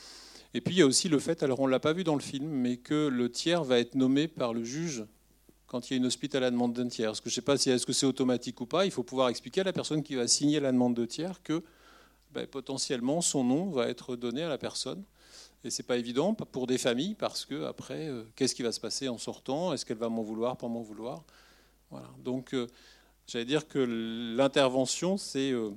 [0.55, 2.15] Et puis il y a aussi le fait, alors on ne l'a pas vu dans
[2.15, 5.05] le film, mais que le tiers va être nommé par le juge
[5.67, 7.09] quand il y a une hospice à la demande d'un tiers.
[7.09, 8.85] Parce que je ne sais pas si est-ce que c'est automatique ou pas.
[8.85, 11.65] Il faut pouvoir expliquer à la personne qui va signer la demande de tiers que
[12.35, 15.05] ben, potentiellement son nom va être donné à la personne.
[15.63, 18.81] Et c'est pas évident pour des familles parce que après, euh, qu'est-ce qui va se
[18.81, 19.73] passer en sortant?
[19.73, 21.23] Est-ce qu'elle va m'en vouloir, pas m'en vouloir?
[21.91, 22.09] Voilà.
[22.23, 22.67] Donc, euh,
[23.27, 23.79] j'allais dire que
[24.37, 25.71] l'intervention, c'est euh,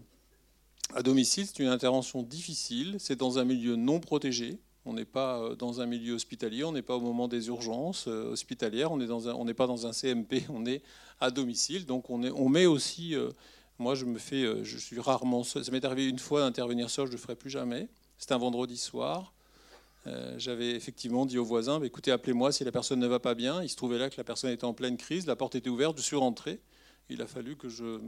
[0.93, 2.95] à domicile, c'est une intervention difficile.
[2.99, 4.57] C'est dans un milieu non protégé.
[4.83, 8.89] On n'est pas dans un milieu hospitalier, on n'est pas au moment des urgences hospitalières,
[8.89, 10.81] on n'est pas dans un CMP, on est
[11.19, 11.85] à domicile.
[11.85, 13.13] Donc on met aussi
[13.79, 15.63] moi, je me fais, euh, je suis rarement seul.
[15.63, 17.87] Ça m'est arrivé une fois d'intervenir seul, je ne le ferai plus jamais.
[18.17, 19.33] C'était un vendredi soir.
[20.07, 23.35] Euh, j'avais effectivement dit aux voisins, bah, écoutez, appelez-moi si la personne ne va pas
[23.35, 23.61] bien.
[23.61, 25.97] Il se trouvait là que la personne était en pleine crise, la porte était ouverte,
[25.97, 26.59] je suis rentré.
[27.09, 27.99] Il a fallu que je,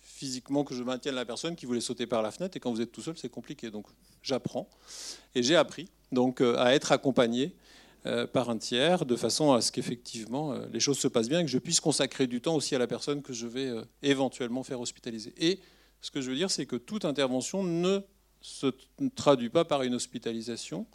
[0.00, 2.56] physiquement, que je maintienne la personne qui voulait sauter par la fenêtre.
[2.56, 3.70] Et quand vous êtes tout seul, c'est compliqué.
[3.70, 3.86] Donc,
[4.22, 4.68] j'apprends.
[5.34, 7.54] Et j'ai appris donc euh, à être accompagné
[8.26, 11.44] par un tiers, de façon à ce qu'effectivement euh, les choses se passent bien et
[11.44, 14.62] que je puisse consacrer du temps aussi à la personne que je vais euh, éventuellement
[14.62, 15.32] faire hospitaliser.
[15.38, 15.58] Et
[16.02, 18.00] ce que je veux dire, c'est que toute intervention ne
[18.42, 18.66] se
[19.16, 20.86] traduit pas par une hospitalisation.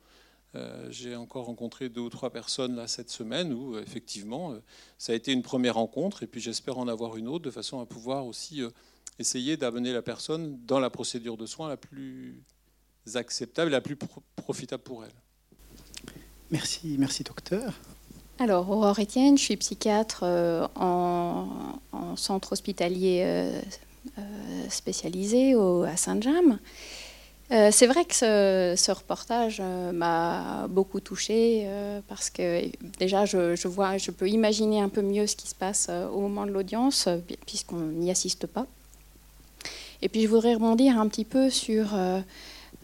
[0.89, 4.55] J'ai encore rencontré deux ou trois personnes là cette semaine où effectivement
[4.97, 7.79] ça a été une première rencontre et puis j'espère en avoir une autre de façon
[7.79, 8.61] à pouvoir aussi
[9.19, 12.43] essayer d'amener la personne dans la procédure de soins la plus
[13.13, 13.97] acceptable, la plus
[14.35, 15.13] profitable pour elle.
[16.51, 17.73] Merci, merci docteur.
[18.39, 21.47] Alors, Aurore Etienne, je suis psychiatre euh, en,
[22.15, 23.61] centre hospitalier euh,
[24.17, 24.21] euh,
[24.69, 26.57] spécialisé à Saint-James.
[27.49, 29.61] c'est vrai que ce, reportage
[29.93, 31.67] m'a beaucoup touchée
[32.07, 32.63] parce que
[32.97, 36.45] déjà, je, vois, je peux imaginer un peu mieux ce qui se passe au moment
[36.45, 37.09] de l'audience
[37.45, 38.65] puisqu'on n'y assiste pas.
[40.01, 41.87] Et puis, je voudrais rebondir un petit peu sur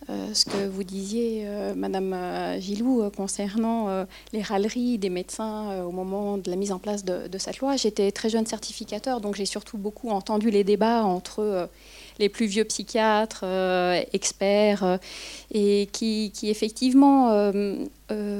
[0.07, 6.37] ce que vous disiez, euh, Madame euh, Gilou, concernant les râleries des médecins au moment
[6.37, 7.75] de la mise en place de, cette loi.
[7.75, 11.69] J'étais très jeune certificateur, donc j'ai surtout beaucoup entendu les débats entre
[12.19, 13.43] les plus vieux psychiatres,
[14.13, 14.99] experts,
[15.51, 17.51] et qui effectivement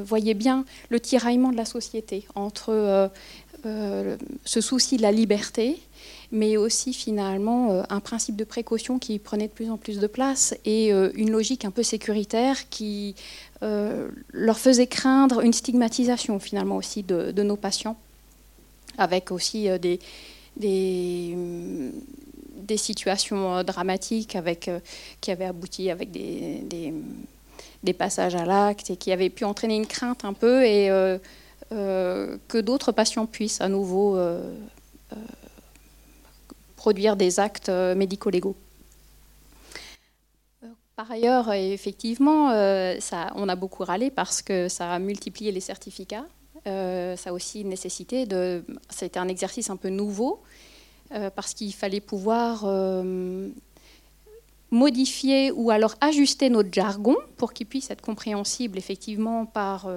[0.04, 3.12] voyaient bien le tiraillement de la société entre
[3.64, 5.80] ce souci de la liberté
[6.32, 10.08] mais aussi finalement euh, un principe de précaution qui prenait de plus en plus de
[10.08, 13.16] place et euh, une logique un peu sécuritaire qui
[13.64, 17.98] euh, leur faisait craindre une stigmatisation finalement aussi de, nos patients,
[18.98, 20.00] avec aussi des,
[20.58, 21.36] des,
[22.56, 24.70] des situations dramatiques avec,
[25.22, 26.64] qui avaient abouti avec des,
[27.84, 30.88] des, passages à l'acte et qui avaient pu entraîner une crainte un peu et
[31.70, 34.18] que d'autres patients puissent à nouveau
[36.86, 38.56] produire des actes médico-légaux.
[40.96, 42.42] Par ailleurs, effectivement,
[43.00, 46.28] ça, on a beaucoup râlé parce que ça a multiplié les certificats
[46.68, 48.64] euh, ça a aussi nécessité de.
[48.90, 50.42] C'était un exercice un peu nouveau
[51.12, 53.50] euh, parce qu'il fallait pouvoir euh,
[54.72, 59.88] modifier ou alors ajuster notre jargon pour qu'il puisse être compréhensible effectivement par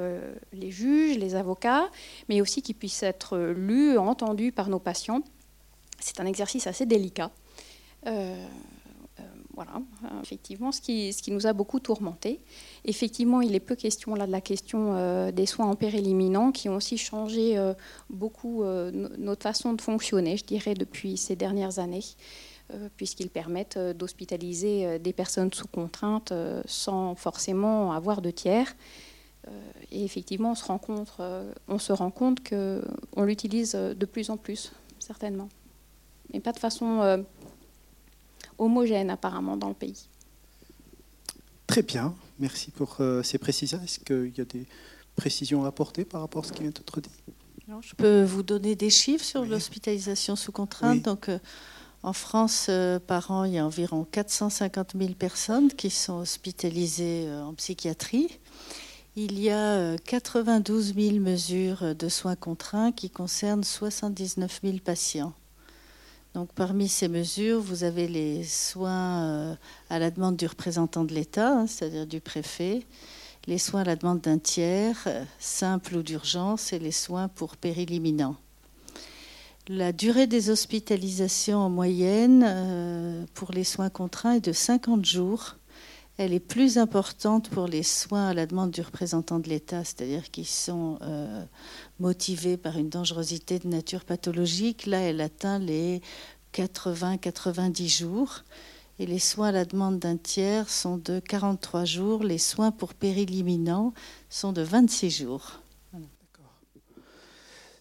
[0.52, 1.88] les juges, les avocats,
[2.28, 5.22] mais aussi qu'il puisse être lu, entendu par nos patients.
[6.00, 7.30] C'est un exercice assez délicat.
[9.58, 12.38] Voilà, euh, effectivement, ce qui, ce qui, nous a beaucoup tourmenté.
[12.84, 16.06] Effectivement, il est peu question là de la question euh, des soins en péril
[16.54, 17.74] qui ont aussi changé euh,
[18.08, 22.04] beaucoup notre façon de fonctionner, je dirais, depuis ces dernières années,
[22.96, 26.32] puisqu'ils permettent d'hospitaliser des personnes sous contrainte
[26.66, 28.76] sans forcément avoir de tiers.
[29.90, 35.48] et effectivement, on se, on se rend compte qu'on l'utilise de plus en plus, certainement.
[36.32, 37.24] Mais pas de façon
[38.58, 40.08] homogène apparemment dans le pays.
[41.66, 43.80] Très bien, merci pour euh, ces précisions.
[43.82, 44.66] Est-ce qu'il y a des
[45.16, 47.10] précisions à apporter par rapport à ce qui vient d'être dit?
[47.82, 51.02] Je peux vous donner des chiffres sur l'hospitalisation sous contrainte.
[51.02, 51.38] Donc, euh,
[52.02, 57.28] en France, euh, par an, il y a environ 450 000 personnes qui sont hospitalisées
[57.30, 58.38] en psychiatrie.
[59.16, 65.34] Il y a 92 000 mesures de soins contraints qui concernent 79 000 patients.
[66.34, 69.54] Donc, parmi ces mesures, vous avez les soins euh,
[69.90, 72.82] à la demande du représentant de l'État, hein, c'est-à-dire du préfet,
[73.46, 77.56] les soins à la demande d'un tiers, euh, simple ou d'urgence, et les soins pour
[77.56, 78.36] péril imminent.
[79.68, 85.57] La durée des hospitalisations en moyenne euh, pour les soins contraints est de 50 jours.
[86.18, 90.32] Elle est plus importante pour les soins à la demande du représentant de l'État, c'est-à-dire
[90.32, 90.98] qui sont
[92.00, 94.86] motivée par une dangerosité de nature pathologique.
[94.86, 96.02] Là, elle atteint les
[96.54, 98.42] 80-90 jours.
[98.98, 102.24] Et les soins à la demande d'un tiers sont de 43 jours.
[102.24, 103.94] Les soins pour péril imminent
[104.28, 105.60] sont de 26 jours.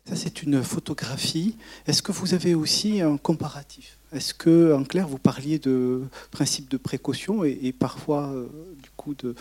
[0.08, 1.58] Ça, c'est une photographie.
[1.88, 3.97] Est-ce que vous avez aussi un comparatif?
[4.14, 8.48] Est-ce que, en clair, vous parliez de principe de précaution et, parfois, euh,
[8.82, 9.36] du coup, de,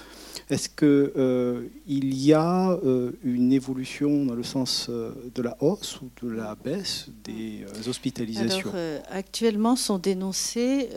[0.51, 6.11] est-ce qu'il euh, y a euh, une évolution dans le sens de la hausse ou
[6.27, 8.73] de la baisse des hospitalisations?
[9.09, 10.89] Actuellement sont dénoncées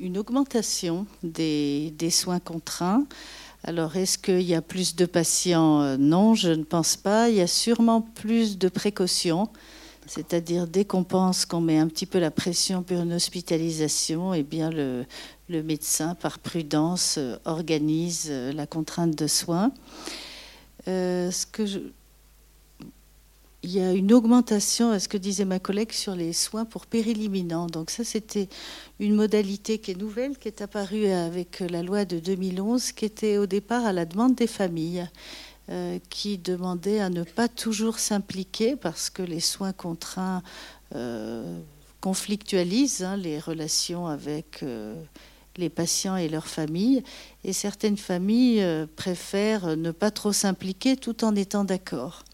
[0.00, 3.04] une augmentation des, soins contraints.
[3.64, 5.98] Alors est-ce qu'il y a plus de patients?
[5.98, 7.28] Non, je ne pense pas.
[7.28, 9.48] Il y a sûrement plus de précautions.
[10.08, 14.42] C'est-à-dire, dès qu'on pense qu'on met un petit peu la pression pour une hospitalisation, eh
[14.42, 15.04] bien, le,
[15.48, 19.70] médecin, par prudence, euh, organise euh, la contrainte de soins.
[20.88, 21.30] Euh,
[23.62, 26.86] Il y a une augmentation, à ce que disait ma collègue, sur les soins pour
[26.86, 27.66] péril imminent.
[27.66, 28.48] Donc ça, c'était
[29.00, 33.36] une modalité qui est nouvelle, qui est apparue avec la loi de 2011, qui était
[33.36, 35.06] au départ à la demande des familles,
[36.08, 40.42] qui demandait à ne pas toujours s'impliquer parce que les soins contraints
[42.00, 44.64] conflictualisent hein, les relations avec
[45.58, 47.02] les patients et leurs familles.
[47.44, 52.24] Et certaines familles euh, préfèrent ne pas trop s'impliquer tout en étant d'accord.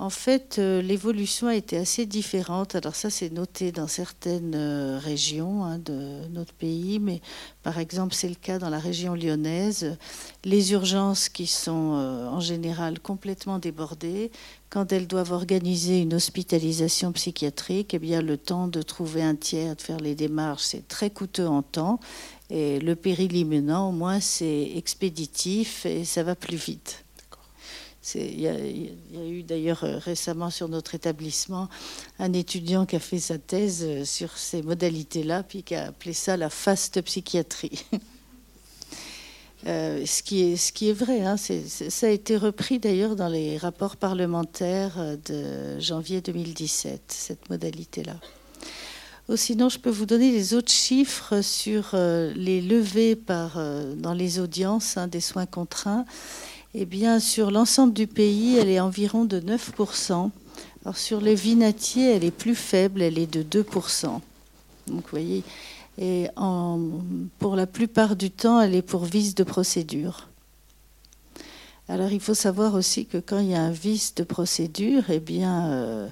[0.00, 2.74] En fait, euh, l'évolution a été assez différente.
[2.74, 7.20] Alors ça, c'est noté dans certaines euh, régions hein, de notre pays, mais
[7.62, 9.98] par exemple, c'est le cas dans la région lyonnaise.
[10.44, 11.70] Les urgences qui sont
[12.32, 14.30] en général complètement débordées,
[14.70, 19.76] quand elles doivent organiser une hospitalisation psychiatrique, eh bien, le temps de trouver un tiers,
[19.76, 22.00] de faire les démarches, c'est très coûteux en temps.
[22.48, 27.04] Et le péril imminent, au moins, c'est expéditif et ça va plus vite.
[28.14, 31.68] Il y, a, eu d'ailleurs euh, récemment sur notre établissement
[32.18, 36.12] un étudiant qui a fait sa thèse euh, sur ces modalités-là, puis qui a appelé
[36.12, 37.84] ça la faste psychiatrie.
[39.66, 45.18] Euh, ce, qui est, vrai, hein, ça a été repris d'ailleurs dans les rapports parlementaires
[45.26, 48.14] de janvier 2017, cette modalité-là.
[49.36, 53.18] sinon, je peux vous donner les autres chiffres sur les levées
[53.98, 56.06] dans les audiences hein, des soins contraints.
[56.74, 60.30] Eh bien, sur l'ensemble du pays, elle est environ de 9%.
[60.84, 64.06] Alors, sur les vinatiers, elle est plus faible, elle est de 2%.
[64.06, 64.22] Donc,
[64.86, 65.42] vous voyez,
[65.98, 66.28] et
[67.38, 70.28] pour la plupart du temps, elle est pour vice de procédure.
[71.88, 75.18] Alors il faut savoir aussi que quand il y a un vice de procédure, eh
[75.18, 76.08] bien, euh,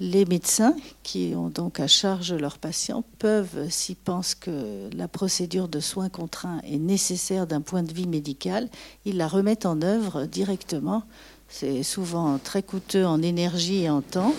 [0.00, 5.68] Les médecins qui ont donc à charge leurs patients peuvent, s'ils pensent que la procédure
[5.68, 8.68] de soins contraints est nécessaire d'un point de vue médical,
[9.04, 11.04] ils la remettent en œuvre directement.
[11.48, 14.34] C'est souvent très coûteux en énergie et en temps,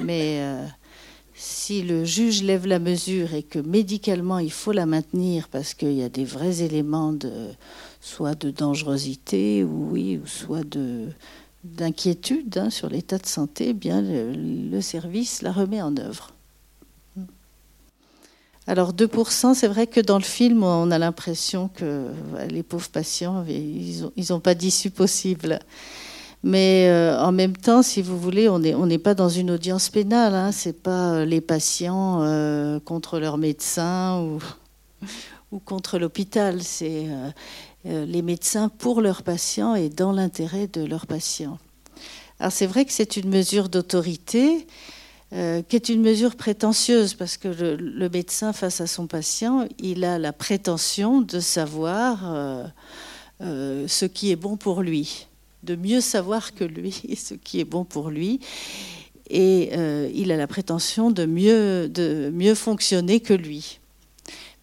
[0.00, 0.66] mais euh,
[1.36, 5.92] si le juge lève la mesure et que médicalement il faut la maintenir parce qu'il
[5.92, 7.30] y a des vrais éléments de
[8.00, 11.06] soit de dangerosité ou oui, ou soit de
[11.64, 16.30] d'inquiétude hein, sur l'état de santé, eh bien le, service la remet en œuvre.
[18.66, 22.08] Alors 2%, c'est vrai que dans le film, on a l'impression que
[22.48, 25.58] les pauvres patients, ils n'ont pas d'issue possible.
[26.44, 30.34] Mais euh, en même temps, si vous voulez, on n'est pas dans une audience pénale.
[30.34, 36.62] Hein, Ce n'est pas euh, les patients euh, contre leur médecin ou, contre l'hôpital.
[36.62, 37.06] C'est
[37.84, 41.58] les médecins pour leurs patients et dans l'intérêt de leurs patients.
[42.40, 44.66] Alors c'est vrai que c'est une mesure d'autorité
[45.32, 50.04] euh, qui est une mesure prétentieuse parce que le, médecin face à son patient, il
[50.04, 52.20] a la prétention de savoir
[53.40, 55.26] euh, ce qui est bon pour lui,
[55.62, 58.40] de mieux savoir que lui ce qui est bon pour lui.
[59.30, 59.72] Et
[60.14, 63.80] il a la prétention de mieux, de mieux fonctionner que lui.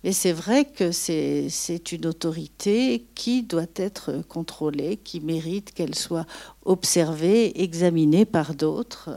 [0.03, 6.25] Mais c'est vrai que c'est une autorité qui doit être contrôlée, qui mérite qu'elle soit
[6.65, 9.09] observée, examinée par d'autres,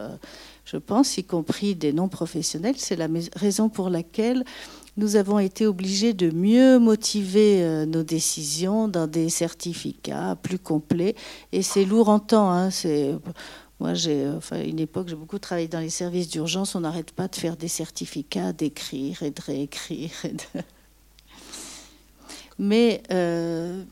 [0.65, 2.75] je pense, y compris des non-professionnels.
[2.79, 4.45] C'est la raison pour laquelle
[4.97, 11.17] nous avons été obligés de mieux motiver euh, nos décisions dans des certificats plus complets.
[11.53, 12.51] Et c'est lourd en temps.
[12.51, 12.71] Hein,
[13.81, 16.75] moi, j'ai, enfin, une époque, j'ai beaucoup travaillé dans les services d'urgence.
[16.75, 20.11] On n'arrête pas de faire des certificats, d'écrire et de réécrire.
[22.59, 23.83] Mais euh,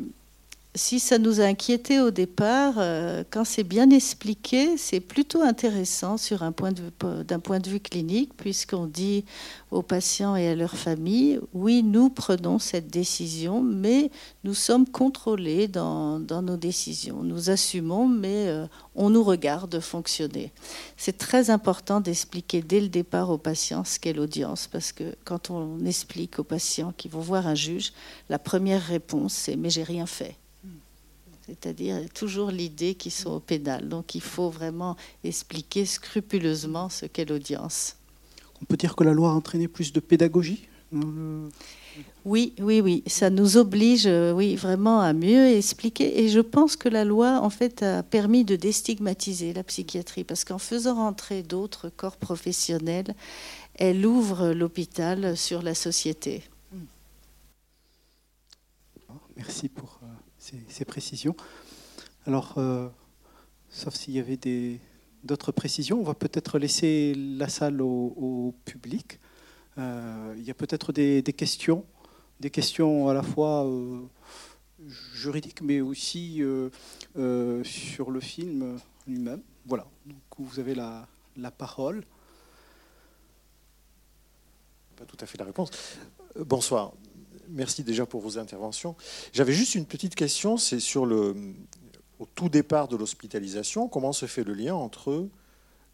[0.74, 6.16] si ça nous a inquiété au départ, euh, quand c'est bien expliqué, c'est plutôt intéressant
[6.16, 9.26] sur un point d'un point de vue clinique, puisqu'on dit
[9.70, 14.10] aux patients et à leurs familles, oui, nous prenons cette décision, mais
[14.44, 17.22] nous sommes contrôlés dans, nos décisions.
[17.22, 20.52] Nous assumons, mais euh, on nous regarde fonctionner.
[20.96, 25.50] C'est très important d'expliquer dès le départ aux patients ce qu'est l'audience, parce que quand
[25.50, 27.92] on explique aux patients qui vont voir un juge,
[28.30, 30.38] la première réponse, c'est mais j'ai rien fait
[31.46, 33.88] c'est-à-dire toujours l'idée qu'ils sont au pénal.
[33.88, 37.96] Donc il faut vraiment expliquer scrupuleusement ce qu'est l'audience.
[38.60, 40.68] On peut dire que la loi a entraîné plus de pédagogie
[42.24, 43.02] oui, oui, oui.
[43.06, 46.22] Ça nous oblige, euh, oui, vraiment à mieux expliquer.
[46.22, 50.44] Et je pense que la loi, en fait, a permis de déstigmatiser la psychiatrie, parce
[50.44, 53.14] qu'en faisant rentrer d'autres corps professionnels,
[53.74, 56.42] elle ouvre l'hôpital sur la société.
[59.36, 60.01] Merci pour
[60.68, 61.36] ces, précisions.
[62.26, 62.88] Alors, euh,
[63.68, 64.38] sauf s'il y avait
[65.24, 69.20] d'autres précisions, on va peut-être laisser la salle au, public.
[69.78, 71.84] Euh, il y a peut-être des, questions,
[72.40, 74.00] des questions à la fois euh,
[75.14, 76.42] juridiques, mais aussi
[77.64, 79.42] sur le film lui-même.
[79.64, 82.04] Voilà, donc vous avez la, la parole.
[84.96, 85.70] Pas tout à fait la réponse.
[86.36, 86.92] Bonsoir
[87.48, 88.96] merci déjà pour vos interventions.
[89.32, 91.34] J'avais juste une petite question, c'est sur le,
[92.18, 95.28] au tout départ de l'hospitalisation, comment se fait le lien entre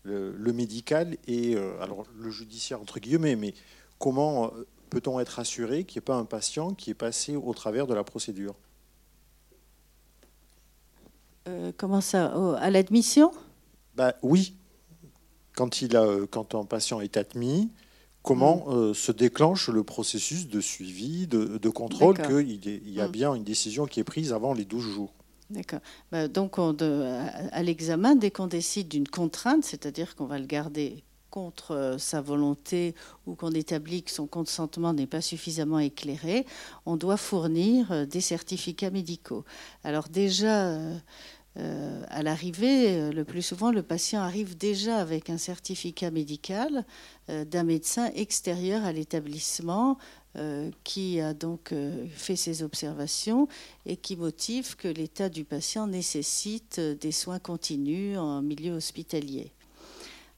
[0.02, 3.54] le, médical et euh, alors le judiciaire entre guillemets, mais
[3.98, 7.52] comment euh, peut-on être assuré qu'il n'y ait pas un patient qui est passé au
[7.54, 8.54] travers de la procédure?
[11.48, 13.32] Euh, Comment ça À l'admission?
[13.96, 14.54] Bah, Oui.
[15.54, 17.70] Quand, il a, quand un patient est admis,
[18.28, 18.70] comment mm.
[18.70, 23.10] euh, se déclenche le processus de suivi, de, contrôle, qu'il y a mm.
[23.10, 25.12] bien une décision qui est prise avant les 12 jours.
[25.48, 25.80] D'accord.
[26.12, 31.72] Bah, donc, à l'examen, dès qu'on décide d'une contrainte, c'est-à-dire qu'on va le garder contre
[31.72, 32.94] euh, sa volonté
[33.26, 36.46] ou qu'on établit que son consentement n'est pas suffisamment éclairé,
[36.86, 39.44] on doit fournir euh, des certificats médicaux.
[39.84, 40.78] Alors déjà,
[41.58, 46.84] euh, à l'arrivée, euh, le plus souvent, le patient arrive déjà avec un certificat médical
[47.30, 49.98] euh, d'un médecin extérieur à l'établissement
[50.84, 51.74] qui a donc
[52.14, 53.48] fait ses observations
[53.86, 59.50] et qui motive que l'état du patient nécessite des soins continus en milieu hospitalier.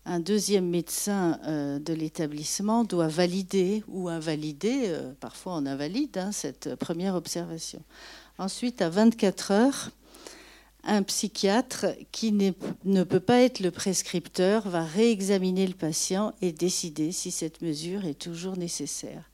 [0.07, 7.15] Un deuxième médecin de l'établissement doit valider ou invalider, parfois on invalide, hein, cette première
[7.15, 7.83] observation.
[8.39, 9.91] Ensuite, à 24 heures,
[10.85, 17.13] un psychiatre qui ne peut pas être le prescripteur va réexaminer le patient et décider
[17.13, 19.31] si cette mesure est toujours nécessaire.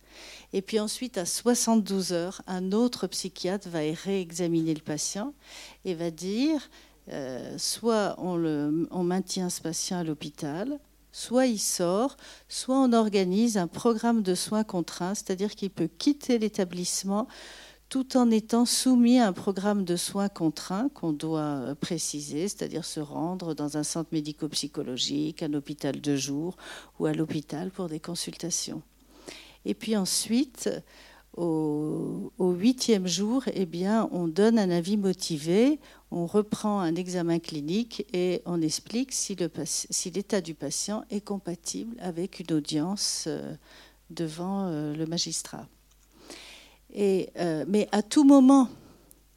[0.53, 5.35] Et puis ensuite, à 72 heures, un autre psychiatre va réexaminer le patient
[5.85, 6.71] et va dire
[7.13, 10.79] euh, soit on, on maintient ce patient à l'hôpital,
[11.13, 12.17] soit il sort,
[12.49, 17.27] soit on organise un programme de soins contraints, c'est-à-dire qu'il peut quitter l'établissement
[17.89, 22.85] tout en étant soumis à un programme de soins contraints qu'on doit euh, préciser, c'est-à-dire
[22.85, 26.57] se rendre dans un centre médico-psychologique, un hôpital de jour
[26.99, 28.83] ou à l'hôpital pour des consultations.
[29.65, 30.71] Et puis ensuite,
[31.37, 35.79] au, huitième jour, eh bien, on donne un avis motivé,
[36.11, 39.37] on reprend un examen clinique et on explique si
[40.15, 43.55] l'état du patient est compatible avec une audience euh,
[44.11, 45.67] devant euh, le magistrat.
[46.97, 48.71] Et, euh, mais à tout moment,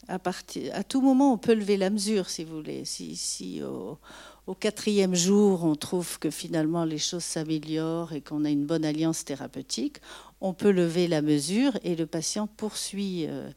[0.08, 2.86] à, partir, à tout moment, on peut lever la mesure, si vous voulez.
[2.86, 4.00] Si, si au,
[4.48, 8.86] au, quatrième jour, on trouve que finalement les choses s'améliorent et qu'on a une bonne
[8.86, 9.98] alliance thérapeutique,
[10.40, 13.52] on peut lever la mesure et le patient poursuit euh,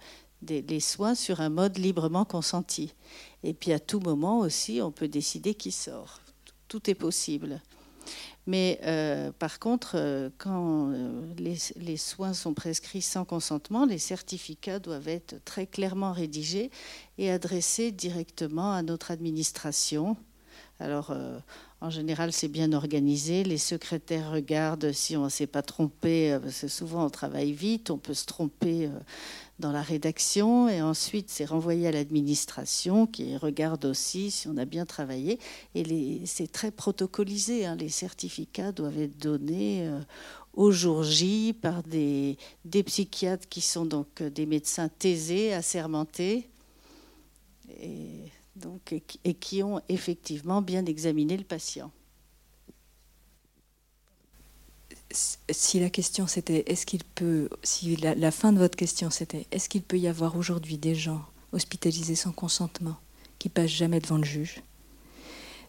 [0.48, 2.94] les soins sur un mode librement consenti.
[3.44, 6.20] Et puis à tout moment aussi, on peut décider qui sort.
[6.66, 7.60] Tout est possible.
[8.46, 10.92] Mais euh, par contre, euh, quand
[11.38, 16.70] les, les, soins sont prescrits sans consentement, les certificats doivent être très clairement rédigés
[17.18, 20.16] et adressés directement à notre administration.
[20.80, 21.12] Alors,
[21.82, 23.42] en général, c'est bien organisé.
[23.42, 27.50] Les secrétaires regardent si on ne s'est pas trompé, euh, parce que souvent on travaille
[27.52, 28.90] vite, on peut se tromper euh,
[29.62, 34.64] dans la rédaction, et ensuite c'est renvoyé à l'administration qui regarde aussi si on a
[34.64, 35.38] bien travaillé.
[35.74, 37.64] Et c'est très protocolisé.
[37.64, 37.76] Hein.
[37.76, 40.00] Les certificats doivent être donnés euh,
[40.52, 42.36] au jour J par des,
[42.84, 46.48] psychiatres qui sont donc des médecins taisés, assermentés.
[47.80, 48.94] Et donc,
[49.24, 51.90] et qui ont effectivement bien examiné le patient.
[55.12, 59.68] Si la question c'était est-ce qu'il peut, si la, fin de votre question c'était est-ce
[59.68, 62.96] qu'il peut y avoir aujourd'hui des gens hospitalisés sans consentement
[63.38, 64.62] qui passent jamais devant le juge,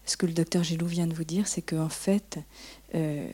[0.05, 2.39] ce que le docteur Gilou vient de vous dire, c'est qu'en fait,
[2.93, 3.29] euh,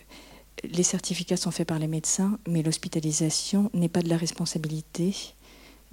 [0.64, 5.16] les certificats sont faits par les médecins, mais l'hospitalisation n'est pas de la responsabilité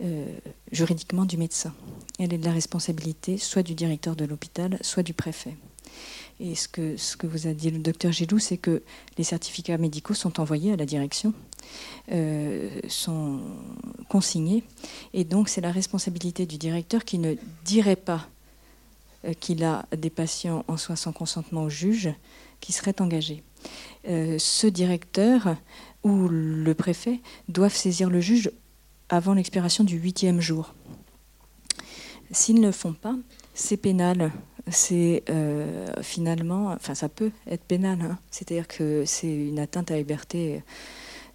[0.03, 0.27] euh,
[0.73, 1.75] juridiquement du médecin.
[2.19, 5.55] Elle est de la responsabilité soit du directeur de l'hôpital, soit du préfet.
[6.39, 8.83] Et ce que, vous a dit le docteur Gilou, c'est que
[9.17, 11.33] les certificats médicaux sont envoyés à la direction,
[12.13, 13.41] euh, sont
[14.09, 14.63] consignés,
[15.15, 18.29] et donc c'est la responsabilité du directeur qui ne dirait pas
[19.25, 22.11] euh, qu'il a des patients en soins sans consentement au juge
[22.61, 23.43] qui serait engagé.
[24.05, 25.57] ce directeur
[26.05, 28.51] ou le préfet doivent saisir le juge
[29.09, 30.75] avant l'expiration du huitième jour.
[32.31, 33.17] S'ils ne le font pas,
[33.55, 34.33] c'est pénal.
[34.69, 38.01] C'est euh, finalement, enfin ça peut être pénal.
[38.01, 38.19] Hein.
[38.31, 40.63] C'est-à-dire que c'est une atteinte à la liberté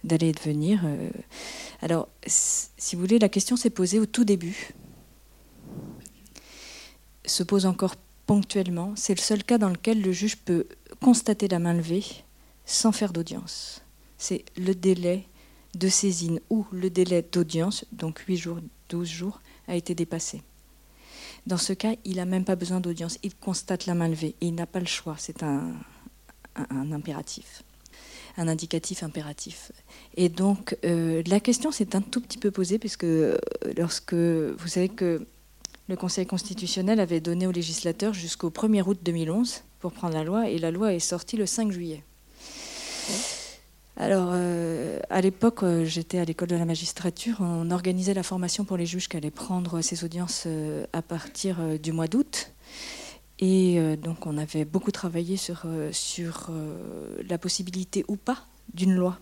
[0.04, 0.82] d'aller et de venir.
[0.84, 1.10] Euh.
[1.80, 4.74] Alors, si vous voulez, la question s'est posée au tout début.
[7.24, 7.94] Se pose encore
[8.26, 8.92] ponctuellement.
[8.96, 10.66] C'est le seul cas dans lequel le juge peut
[11.00, 12.04] constater la main levée
[12.64, 13.82] sans faire d'audience.
[14.18, 15.26] C'est le délai
[15.74, 18.58] de saisine où le délai d'audience, donc 8 jours,
[18.90, 20.42] 12 jours, a été dépassé.
[21.46, 23.18] Dans ce cas, il n'a même pas besoin d'audience.
[23.22, 25.16] Il constate la main levée et il n'a pas le choix.
[25.18, 25.72] C'est un,
[26.92, 27.64] impératif,
[28.36, 29.72] un indicatif impératif.
[30.16, 33.36] Et donc, euh, la question s'est un tout petit peu posée, puisque euh,
[33.76, 35.26] lorsque vous savez que
[35.88, 40.48] le Conseil constitutionnel avait donné aux législateurs jusqu'au 1er août 2011 pour prendre la loi,
[40.48, 42.04] et la loi est sortie le 5 juillet.
[43.96, 47.36] Alors, euh, à l'époque, euh, j'étais à l'école de la magistrature.
[47.40, 51.78] On organisait la formation pour les juges qui allaient prendre ces audiences euh, à partir
[51.78, 52.52] du mois d'août.
[53.38, 55.66] Et donc, on avait beaucoup travaillé sur,
[57.28, 59.18] la possibilité ou pas d'une loi,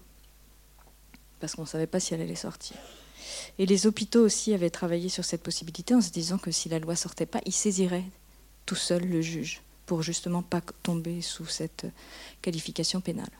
[1.41, 2.77] parce qu'on ne savait pas si elle allait sortir.
[3.59, 6.79] Et les hôpitaux aussi avaient travaillé sur cette possibilité en se disant que si la
[6.79, 8.05] loi sortait pas, ils saisiraient
[8.67, 11.87] tout seul le juge pour justement pas tomber sous cette
[12.43, 13.31] qualification pénale.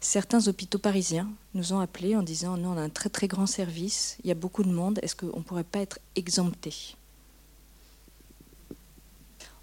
[0.00, 3.46] Certains hôpitaux parisiens nous ont appelés en disant nous on a un très très grand
[3.46, 6.96] service, il y a beaucoup de monde, est-ce qu'on ne pourrait pas être exempté?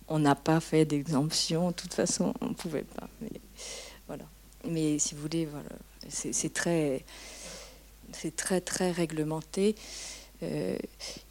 [0.08, 3.10] On n'a pas fait d'exemption, de toute façon on ne pouvait pas.
[4.70, 5.70] Mais, si vous voulez, voilà,
[6.10, 7.04] c'est très
[8.62, 9.76] très réglementé.
[10.44, 10.78] Euh,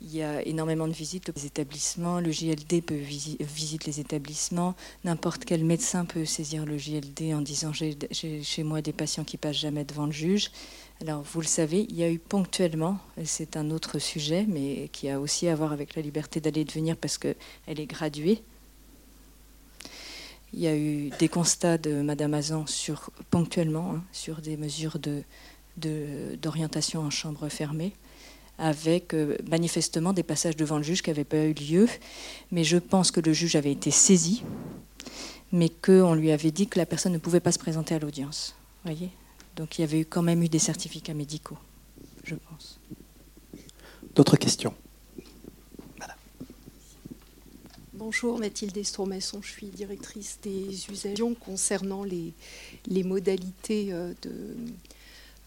[0.01, 2.21] il y a énormément de visites aux établissements.
[2.21, 4.75] Le JLD peut visiter les établissements.
[5.05, 9.37] N'importe quel médecin peut saisir le JLD en disant j'ai chez moi des patients qui
[9.37, 10.51] passent jamais devant le juge.
[11.01, 15.09] Alors vous le savez, il y a eu ponctuellement, c'est un autre sujet, mais qui
[15.11, 17.37] a aussi à voir avec la liberté d'aller et de venir parce qu'elle
[17.67, 18.43] est graduée.
[20.55, 24.99] Il y a eu des constats de Madame Azan sur, ponctuellement hein, sur des mesures
[25.77, 27.93] d'orientation de, en chambre fermée
[28.59, 31.89] avec euh, manifestement des passages devant le juge qui n'avaient pas eu lieu.
[32.51, 34.43] Mais je pense que le juge avait été saisi.
[35.53, 38.55] mais qu'on lui avait dit que la personne ne pouvait pas se présenter à l'audience.
[38.85, 39.11] Voyez?
[39.57, 41.59] Donc il y avait quand même eu des certificats médicaux,
[42.25, 42.79] je pense.
[44.15, 44.75] D'autres questions?
[47.95, 52.35] Bonjour, Mathilde Estromasson, je suis directrice des usages concernant les,
[52.87, 54.55] les modalités euh, de, euh,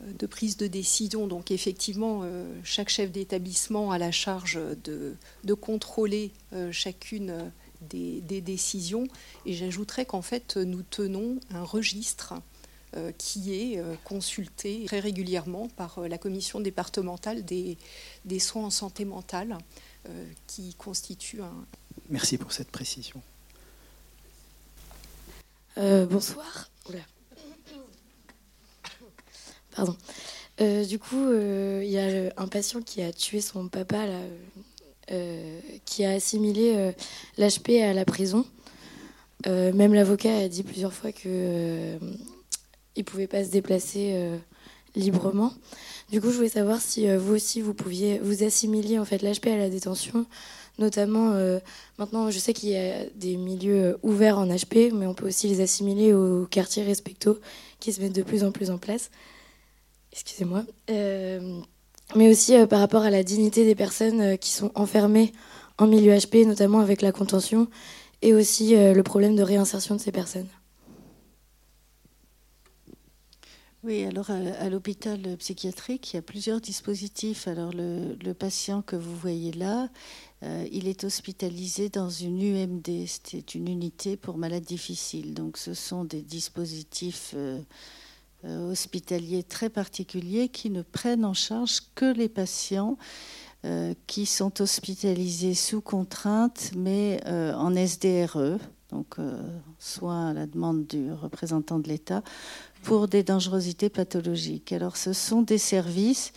[0.02, 1.28] de, prise de décision.
[1.28, 6.32] Donc effectivement, euh, chaque chef d'établissement a la charge de, de contrôler
[6.72, 7.52] chacune
[7.90, 9.08] des, des, décisions.
[9.46, 12.34] Et j'ajouterais qu'en fait, nous tenons un registre
[13.20, 17.78] qui est consulté très régulièrement par la commission départementale des,
[18.26, 19.60] des soins en santé mentale,
[20.48, 21.54] qui constitue un,
[22.10, 23.22] Merci pour cette précision.
[25.78, 26.70] Euh, bonsoir.
[29.80, 29.96] Pardon.
[30.60, 34.08] Euh, du coup, euh, il y a un patient qui a tué son papa,
[35.86, 36.92] qui a assimilé
[37.38, 38.46] l'HP à la prison.
[39.48, 44.38] même l'avocat a dit plusieurs fois qu'il ne pouvait pas se déplacer
[44.96, 45.54] librement.
[46.12, 49.48] Du coup, je voulais savoir si vous aussi, vous pouviez vous assimiler en fait l'HP
[49.48, 50.26] à la détention
[50.80, 51.60] Notamment, euh,
[51.98, 55.28] maintenant, je sais qu'il y a des milieux euh, ouverts en HP, mais on peut
[55.28, 57.38] aussi les assimiler aux quartiers respecto
[57.82, 59.12] qui se mettent de plus en plus en place.
[60.12, 60.64] Excusez-moi.
[60.90, 61.62] Euh,
[62.16, 65.32] mais aussi par rapport à la dignité des personnes qui sont enfermées
[65.78, 67.68] en milieu HP, notamment avec la contention,
[68.22, 70.48] et aussi le problème de réinsertion de ces personnes.
[73.82, 77.48] Oui, alors à, l'hôpital psychiatrique, il y a plusieurs dispositifs.
[77.48, 79.88] Alors le, patient que vous voyez là,
[80.44, 85.34] euh, il est hospitalisé dans une UMD, c'est une unité pour malades difficiles.
[85.34, 87.62] Donc ce sont des dispositifs euh, euh,
[88.44, 92.98] hospitaliers très particuliers qui ne prennent en charge que les patients
[94.08, 98.58] qui sont hospitalisés sous contrainte, mais en SDRE,
[98.92, 99.18] donc
[99.78, 102.24] soit à la demande du représentant de l'État,
[102.84, 104.72] pour des dangerosités pathologiques.
[104.72, 106.32] Alors ce sont des services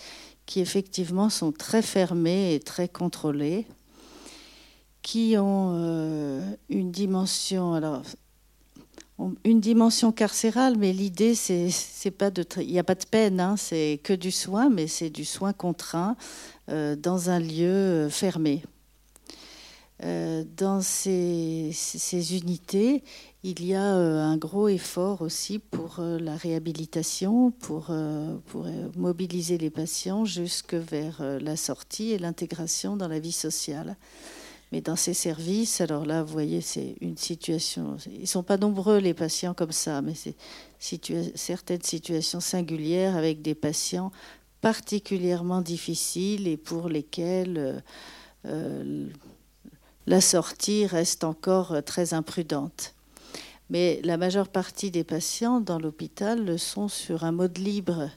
[0.47, 3.67] qui effectivement sont très fermés et très contrôlés
[5.03, 7.75] qui ont euh, une dimension,
[9.45, 13.57] une dimension carcérale, mais l'idée, c'est, pas de, il n'y a pas de peine, hein,
[13.57, 16.17] c'est que du soin, mais c'est du soin contraint
[16.69, 18.63] euh, dans un lieu euh, fermé.
[20.01, 21.73] dans ces,
[22.37, 23.05] unités,
[23.45, 27.91] il y a un gros effort aussi pour la réhabilitation, pour
[28.97, 33.97] mobiliser les patients jusque vers la sortie et l'intégration dans la vie sociale.
[34.73, 37.99] Mais dans ces services, alors là, vous voyez, c'est une situation.
[38.07, 40.35] Ils ne sont pas nombreux, les patients comme ça, mais c'est
[41.35, 44.11] certaines situations singulières avec des patients
[44.63, 47.81] particulièrement difficiles et pour lesquels euh,
[48.47, 49.09] euh,
[50.07, 52.95] la sortie reste encore très imprudente.
[53.69, 58.09] Mais la majeure partie des patients dans l'hôpital le sont sur un mode libre.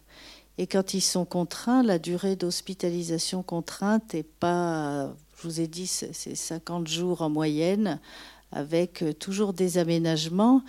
[0.57, 5.13] Et quand ils sont contraints, la durée d'hospitalisation contrainte n'est pas
[5.45, 7.99] vous ai dit, c'est 50 jours en moyenne,
[8.51, 10.63] avec euh, toujours des aménagements.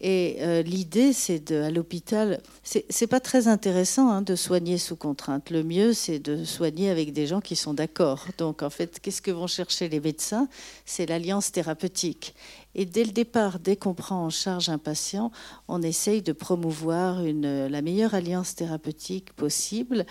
[0.00, 5.50] Et euh, l'idée, c'est à l'hôpital, c'est pas très intéressant hein, de soigner sous contrainte.
[5.50, 8.26] Le mieux, c'est de soigner avec des gens qui sont d'accord.
[8.36, 10.48] Donc, en fait, qu'est-ce que vont chercher les médecins?
[10.84, 12.34] C'est l'alliance thérapeutique.
[12.74, 15.30] Et dès le départ, dès qu'on prend en charge un patient,
[15.68, 20.04] on essaye de promouvoir la meilleure alliance thérapeutique possible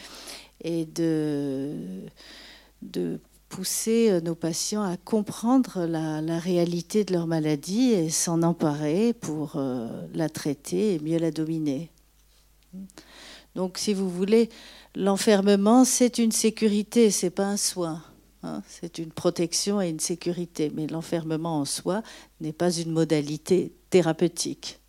[0.64, 1.76] et de,
[2.82, 3.20] de
[3.54, 9.58] pousser euh, nos patients à comprendre la, réalité de leur maladie et s'en emparer pour
[9.58, 11.92] euh, la traiter et mieux la dominer.
[13.54, 14.50] Donc, si vous voulez,
[14.96, 18.02] l'enfermement, c'est une sécurité, c'est pas un soin.
[18.42, 18.64] Hein.
[18.68, 20.72] c'est une protection et une sécurité.
[20.74, 22.02] Mais l'enfermement en soi
[22.42, 24.80] n'est pas une modalité thérapeutique.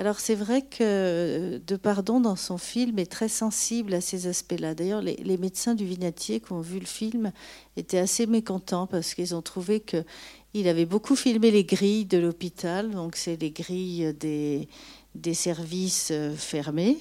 [0.00, 4.28] Alors c'est vrai que euh, De Pardon dans son film est très sensible à ces
[4.28, 4.74] aspects-là.
[4.74, 7.32] D'ailleurs, les, médecins du Vinatier qui ont vu le film
[7.76, 12.92] étaient assez mécontents parce qu'ils ont trouvé qu'il avait beaucoup filmé les grilles de l'hôpital,
[12.92, 16.96] donc c'est les grilles des, services euh, fermés.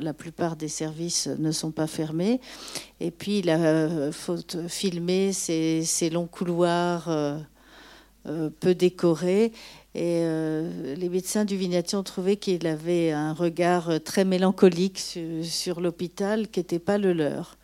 [0.00, 2.40] La plupart des services ne sont pas fermés.
[2.98, 4.10] Et puis, il a euh,
[4.68, 7.10] filmé ces longs couloirs
[8.24, 9.52] peu décorés
[9.94, 15.18] et euh, les médecins du Vignatier ont trouvé qu'il avait un regard euh, très mélancolique
[15.42, 17.58] sur, l'hôpital qui n'était pas le leur.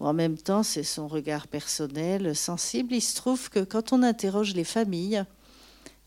[0.00, 2.94] en même temps, c'est son regard personnel, sensible.
[2.94, 5.24] Il se trouve que quand on interroge les familles,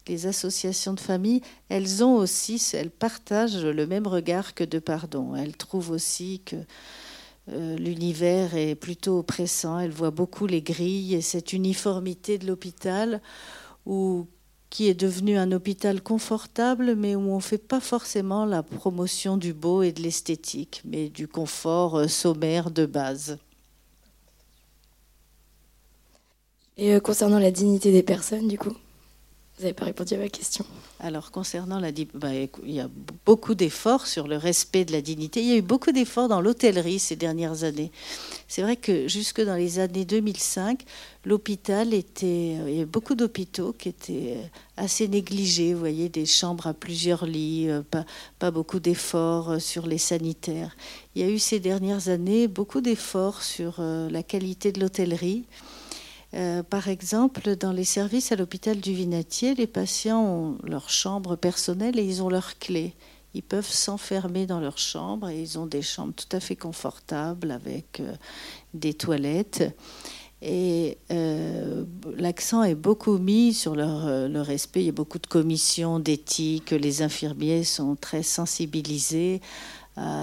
[0.08, 5.36] les associations de familles, elles ont aussi, elles partagent le même regard que de pardon.
[5.36, 6.56] Elles trouvent aussi que
[7.50, 9.78] euh, l'univers est plutôt oppressant.
[9.78, 13.22] Elles voient beaucoup les grilles et cette uniformité de l'hôpital
[13.86, 14.26] où
[14.70, 19.38] qui est devenu un hôpital confortable, mais où on ne fait pas forcément la promotion
[19.38, 23.40] du beau et de l'esthétique, mais du confort euh, sommaire de base.
[26.78, 28.74] Et euh, concernant la dignité des personnes, du coup?
[29.60, 30.66] Vous n'avez pas répondu à ma question.
[31.01, 32.89] Alors, concernant la bah, il y a
[33.26, 35.41] beaucoup d'efforts sur le respect de la dignité.
[35.41, 37.91] Il y a eu beaucoup d'efforts dans l'hôtellerie ces dernières années.
[38.47, 40.86] C'est vrai que jusque dans les années 2005,
[41.26, 42.55] l'hôpital était.
[42.68, 44.38] Il y avait beaucoup d'hôpitaux qui étaient
[44.78, 45.74] assez négligés.
[45.74, 47.82] Vous voyez, des chambres à plusieurs lits, euh,
[48.39, 50.74] pas, beaucoup d'efforts euh, sur les sanitaires.
[51.16, 55.45] Il y a eu ces dernières années beaucoup d'efforts sur euh, la qualité de l'hôtellerie.
[56.36, 61.36] Euh, par exemple, dans les services à l'hôpital du Vinatier, les patients ont leur chambre
[61.36, 62.94] personnelle et ils ont leurs clés.
[63.34, 67.52] Ils peuvent s'enfermer dans leur chambre et ils ont des chambres tout à fait confortables
[67.52, 68.14] avec euh,
[68.74, 69.76] des toilettes.
[70.42, 71.84] Et euh,
[72.18, 74.82] l'accent est beaucoup mis sur leur, le respect.
[74.82, 76.72] Il y a beaucoup de commissions d'éthique.
[76.72, 79.42] Les infirmiers sont très sensibilisés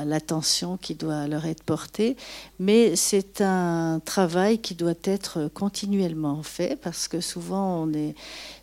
[0.04, 2.16] l'attention qui doit leur être portée.
[2.58, 7.88] Mais c'est un travail qui doit être continuellement fait parce que souvent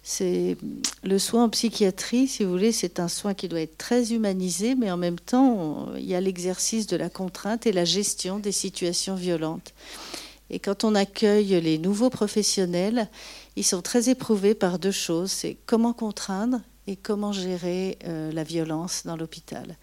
[0.01, 0.58] c'est
[1.04, 4.76] le soin en psychiatrie, si vous voulez, c'est un soin qui doit être très humanisé,
[4.76, 8.51] mais en même temps il y a l'exercice de la contrainte et la gestion des
[8.51, 9.74] situations violentes.
[10.54, 13.10] Et quand on accueille les nouveaux professionnels,
[13.56, 18.43] ils sont très éprouvés par deux choses c'est comment contraindre et comment gérer euh, la
[18.43, 19.78] violence dans l'hôpital.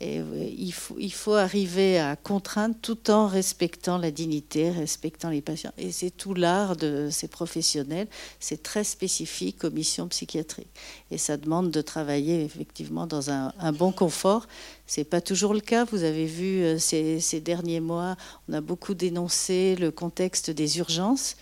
[0.00, 5.72] Il, faut, arriver à contraindre tout en respectant la dignité, respectant les patients.
[5.76, 8.08] Et c'est tout l'art de ces professionnels.
[8.38, 10.70] C'est très spécifique aux missions psychiatriques.
[11.10, 14.46] Et ça demande de travailler effectivement dans un, bon confort.
[14.86, 15.84] Ce n'est pas toujours le cas.
[15.84, 18.16] Vous avez vu euh, ces, ces, derniers mois,
[18.48, 21.36] on a beaucoup dénoncé le contexte des urgences.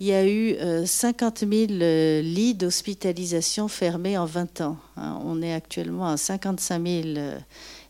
[0.00, 0.54] Il y a eu
[0.86, 4.76] 50 euh, 000 euh, lits d'hospitalisation fermés en 20 ans.
[4.96, 5.20] Hein.
[5.24, 7.18] On est actuellement à 55 000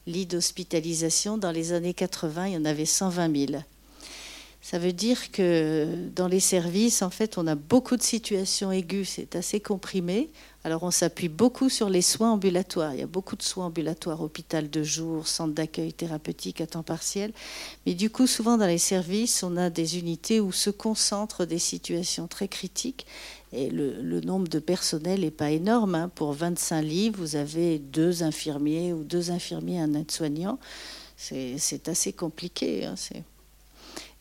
[0.08, 1.38] lits d'hospitalisation.
[1.38, 3.62] Dans les années 80, il y en avait 120 000.
[4.60, 9.08] Ça veut dire que dans les services, en fait, on a beaucoup de situations aiguës,
[9.08, 10.28] c'est assez comprimé.
[10.64, 12.92] Alors on s'appuie beaucoup sur les soins ambulatoires.
[12.92, 16.82] Il y a beaucoup de soins ambulatoires, hôpital de jour, centre d'accueil thérapeutique à temps
[16.82, 17.32] partiel.
[17.86, 21.60] Mais du coup, souvent dans les services, on a des unités où se concentrent des
[21.60, 23.06] situations très critiques.
[23.52, 25.94] Et le, nombre de personnel n'est pas énorme.
[25.94, 26.10] Hein.
[26.14, 30.58] Pour 25 lits, vous avez deux infirmiers ou deux infirmiers, un aide-soignant.
[31.16, 32.84] C'est assez compliqué.
[32.84, 32.94] Hein.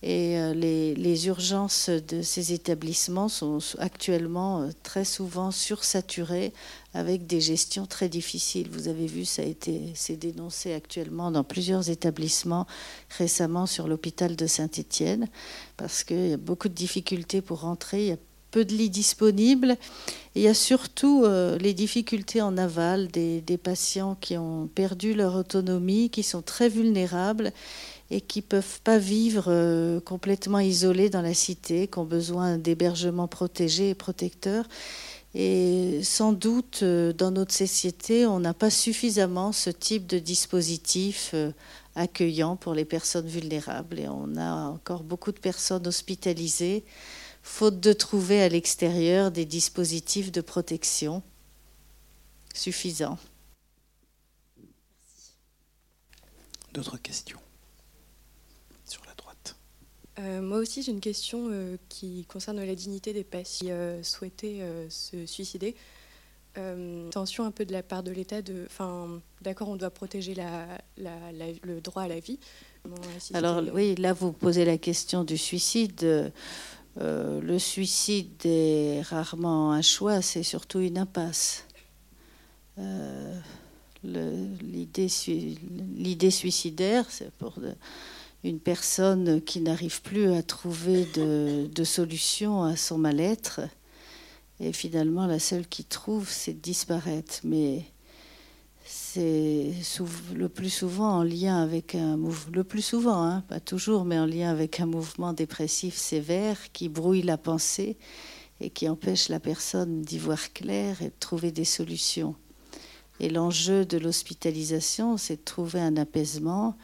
[0.03, 6.53] Et euh, les, urgences de ces établissements sont actuellement euh, très souvent sursaturées
[6.93, 8.69] avec des gestions très difficiles.
[8.71, 12.67] Vous avez vu, ça a été, c'est dénoncé actuellement dans plusieurs établissements
[13.17, 15.27] récemment sur l'hôpital de Saint-Étienne
[15.77, 18.03] parce qu'il y a beaucoup de difficultés pour rentrer.
[18.03, 18.17] Il y a
[18.51, 19.77] peu de lits disponibles.
[20.35, 25.35] il y a surtout euh, les difficultés en aval des, patients qui ont perdu leur
[25.35, 27.51] autonomie, qui sont très vulnérables
[28.09, 32.57] et qui ne peuvent pas vivre euh, complètement isolés dans la cité, qui ont besoin
[32.57, 34.65] d'hébergements protégés et protecteurs.
[35.35, 41.35] Et sans doute, euh, dans notre société, on n'a pas suffisamment ce type de dispositif
[41.97, 43.99] accueillant pour les personnes vulnérables.
[43.99, 46.85] Et on a encore beaucoup de personnes hospitalisées,
[47.47, 51.23] faute de trouver à l'extérieur des dispositifs de protection
[52.53, 53.17] suffisants.
[56.73, 57.39] D'autres questions
[60.19, 64.01] euh, moi aussi, j'ai une question euh, qui concerne la dignité des patients qui euh,
[64.01, 65.75] souhaitaient se suicider.
[66.55, 70.33] attention un peu de la part de l'État, de, enfin, d'accord, on doit protéger
[70.97, 72.39] le droit à la vie.
[73.33, 76.31] Alors oui, là vous posez la question du suicide.
[76.99, 81.65] Le suicide est rarement un choix, c'est surtout une impasse.
[84.03, 85.09] L'idée
[86.31, 87.59] suicidaire, c'est pour
[88.43, 93.61] une personne qui n'arrive plus à trouver de, solution à son mal-être.
[94.59, 97.39] Et finalement, la seule qui trouve, c'est de disparaître.
[97.43, 97.83] Mais
[98.89, 99.73] c'est
[100.33, 104.17] le plus souvent en lien avec un mouvement, le plus souvent, hein, pas toujours, mais
[104.17, 107.97] en lien avec un mouvement dépressif sévère qui brouille la pensée
[108.61, 112.35] et qui empêche la personne d'y voir clair et de trouver des solutions.
[113.19, 116.77] Et l'enjeu de l'hospitalisation, c'est de trouver un apaisement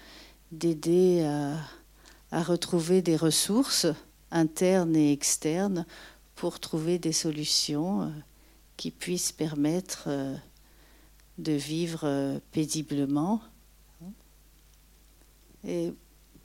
[0.51, 1.23] d'aider
[2.31, 3.87] à, retrouver des ressources
[4.31, 5.85] internes et externes
[6.35, 8.09] pour trouver des solutions euh,
[8.75, 10.35] qui puissent permettre euh,
[11.37, 13.41] de vivre euh, paisiblement.
[15.65, 15.93] Et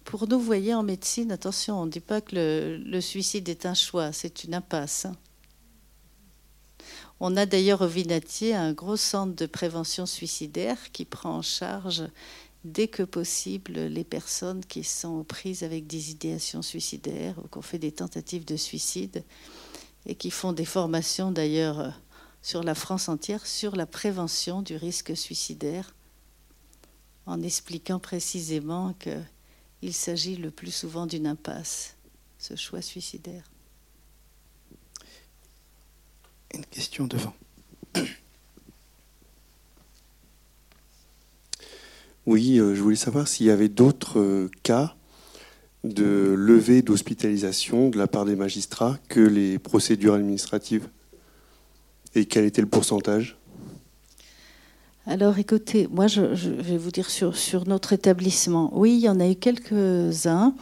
[0.05, 3.67] pour nous, vous voyez, en médecine, attention, on ne dit pas que le, suicide est
[3.67, 5.07] un choix, c'est une impasse.
[7.21, 12.05] On a d'ailleurs au Vinatier un gros centre de prévention suicidaire qui prend en charge
[12.65, 17.63] dès que possible les personnes qui sont prises avec des idéations suicidaires ou qui ont
[17.63, 19.25] fait des tentatives de suicide
[20.07, 21.93] et qui font des formations d'ailleurs
[22.49, 25.95] sur la France entière sur la prévention du risque suicidaire
[27.27, 31.95] en expliquant précisément qu'il s'agit le plus souvent d'une impasse,
[32.39, 33.45] ce choix suicidaire.
[36.55, 37.35] Une question devant.
[42.25, 44.97] Oui, euh, je voulais savoir s'il y avait d'autres euh, cas
[45.85, 50.89] de levée d'hospitalisation de la part des magistrats que les procédures administratives
[52.27, 53.39] quel était le pourcentage?
[55.07, 58.71] Alors écoutez, moi je, vais vous dire sur, sur, notre établissement.
[58.75, 60.55] Oui, il y en a eu quelques-uns.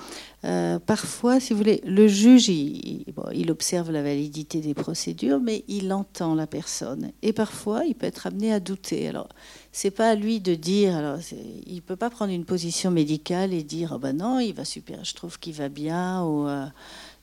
[0.45, 3.05] Euh, parfois, si vous voulez, le juge, il,
[3.51, 7.11] observe la validité des procédures, mais il entend la personne.
[7.23, 9.09] Et parfois, il peut être amené à douter.
[9.09, 9.29] Alors,
[9.73, 10.95] c'est pas à lui de dire.
[10.95, 11.19] Alors,
[11.67, 15.05] il peut pas prendre une position médicale et dire, oh ben non, il va super,
[15.05, 16.67] je trouve qu'il va bien, ou euh,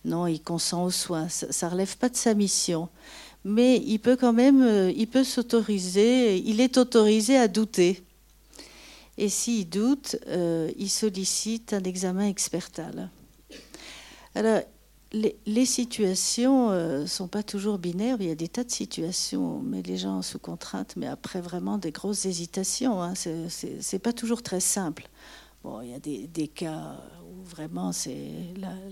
[0.04, 1.30] non, il consent aux soins.
[1.30, 2.90] Ça, ne relève pas de sa mission
[3.44, 8.04] mais il peut quand même, euh, il s'autoriser, il est autorisé à douter.
[9.18, 13.10] Et s'il doute, euh, il sollicite un examen expertal.
[14.34, 14.62] Alors,
[15.12, 18.18] les, situations ne euh, sont pas toujours binaires.
[18.20, 21.78] Il y a des tas de situations met les gens sous contrainte, mais après vraiment
[21.78, 23.02] des grosses hésitations.
[23.04, 23.14] Hein.
[23.16, 23.30] Ce
[23.94, 25.08] n'est pas toujours très simple.
[25.64, 28.32] Bon, il y a des, cas où vraiment c'est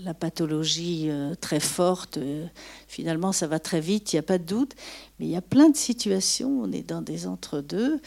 [0.02, 2.16] la, pathologie euh, très forte.
[2.16, 2.46] Euh,
[2.88, 4.74] finalement, ça va très vite, il n'y a pas de doute.
[5.18, 8.00] Mais il y a plein de situations, on est dans des entre-deux.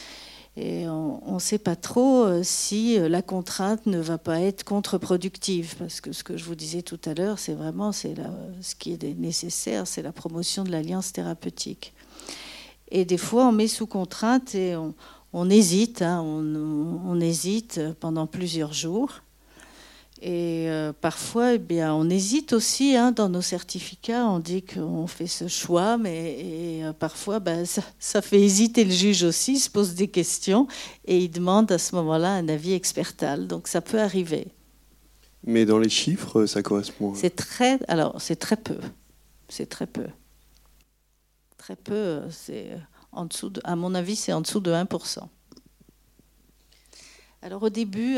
[0.57, 5.75] Et on ne sait pas trop euh, si la contrainte ne va pas être contre-productive.
[5.77, 9.03] Parce que ce que je vous disais tout à l'heure, c'est vraiment ce qui est
[9.15, 11.93] nécessaire, c'est la promotion de l'alliance thérapeutique.
[12.89, 14.95] Et des fois, on met sous contrainte et on,
[15.37, 19.21] on hésite, hein, on, hésite pendant plusieurs jours.
[20.21, 24.25] Et euh, parfois, eh bien, on hésite aussi hein, dans nos certificats.
[24.27, 29.23] On dit qu'on fait ce choix, mais euh, parfois, ben, ça, fait hésiter le juge
[29.23, 29.55] aussi.
[29.55, 30.67] Il se pose des questions
[31.03, 33.45] et il demande à ce moment-là un avis expertal.
[33.45, 34.47] Donc, ça peut arriver.
[35.43, 37.13] Mais dans les chiffres, ça correspond.
[37.13, 38.77] C'est très, alors, c'est très peu.
[39.49, 40.07] C'est très peu.
[41.57, 42.21] Très peu.
[42.31, 42.69] C'est
[43.15, 43.27] en
[43.63, 45.27] à mon avis, c'est en dessous de 1%.
[47.45, 48.17] Alors au début,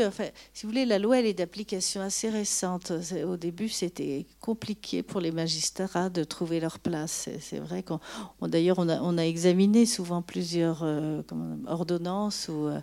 [0.54, 2.94] si vous voulez, la loi elle est d'application assez récente.
[3.26, 7.28] Au début, c'était compliqué pour les magistrats de trouver leur place.
[7.38, 8.00] C'est vrai qu'on,
[8.40, 11.20] d'ailleurs, on a, on a, examiné souvent plusieurs euh,
[11.66, 12.80] ordonnances où euh,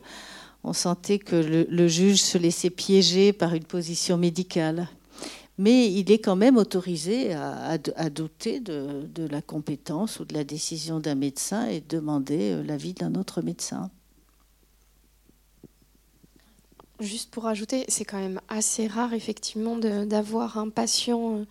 [0.63, 4.88] on sentait que le, juge se laissait piéger par une position médicale
[5.58, 7.78] mais il est quand même autorisé à,
[8.10, 13.16] douter de, la compétence ou de la décision d'un médecin et demander euh, l'avis d'un
[13.16, 13.89] autre médecin.
[16.99, 21.45] Juste pour ajouter, c'est quand même assez rare effectivement d'avoir un patient euh,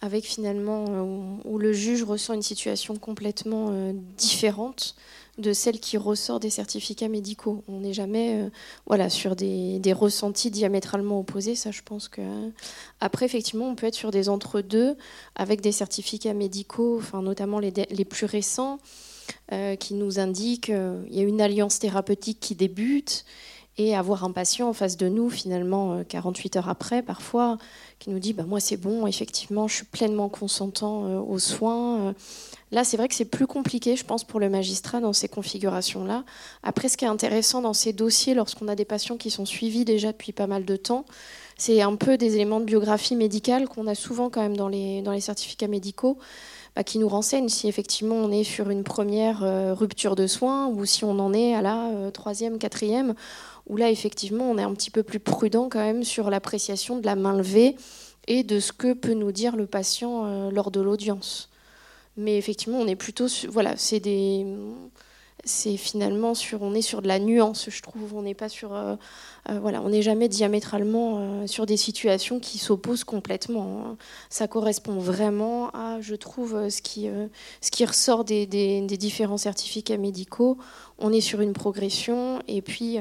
[0.00, 4.96] avec finalement euh, où le juge ressent une situation complètement différente
[5.38, 7.64] de celle qui ressort des certificats médicaux.
[7.68, 8.50] On n'est jamais euh,
[8.86, 11.54] voilà, sur des, ressentis diamétralement opposés.
[11.54, 12.22] Ça, je pense que.
[13.00, 14.96] Après, effectivement, on peut être sur des entre-deux
[15.34, 18.78] avec des certificats médicaux, enfin, notamment les, les plus récents,
[19.52, 23.24] euh, qui nous indiquent qu'il y a une alliance thérapeutique qui débute
[23.76, 27.58] et avoir un patient en face de nous, finalement, 48 euh, heures après, parfois,
[27.98, 32.14] qui nous dit bah, Moi, c'est bon, effectivement, je suis pleinement consentant aux soins.
[32.74, 36.24] Là, c'est vrai que c'est plus compliqué, je pense, pour le magistrat dans ces configurations-là.
[36.64, 39.84] Après, ce qui est intéressant dans ces dossiers, lorsqu'on a des patients qui sont suivis
[39.84, 41.04] déjà depuis pas mal de temps,
[41.56, 45.04] c'est un peu des éléments de biographie médicale qu'on a souvent quand même dans les,
[45.20, 46.18] certificats médicaux.
[46.74, 50.66] Bah, qui nous renseignent si effectivement on est sur une première euh, rupture de soins
[50.66, 53.14] ou si on en est à la euh, troisième, quatrième,
[53.68, 57.06] où là effectivement on est un petit peu plus prudent quand même sur l'appréciation de
[57.06, 57.76] la main levée
[58.26, 61.48] et de ce que peut nous dire le patient euh, lors de l'audience.
[62.16, 64.46] Mais effectivement, on est plutôt sur, voilà, c'est des
[65.44, 68.14] c'est finalement sur on est sur de la nuance je trouve.
[68.14, 68.96] On n'est pas sur euh,
[69.50, 73.96] euh, voilà on n'est jamais diamétralement euh, sur des situations qui s'opposent complètement hein.
[74.30, 77.08] ça correspond vraiment à je trouve ce qui
[77.60, 80.58] ce qui ressort des, des, différents certificats médicaux.
[80.98, 82.98] On est sur une progression et puis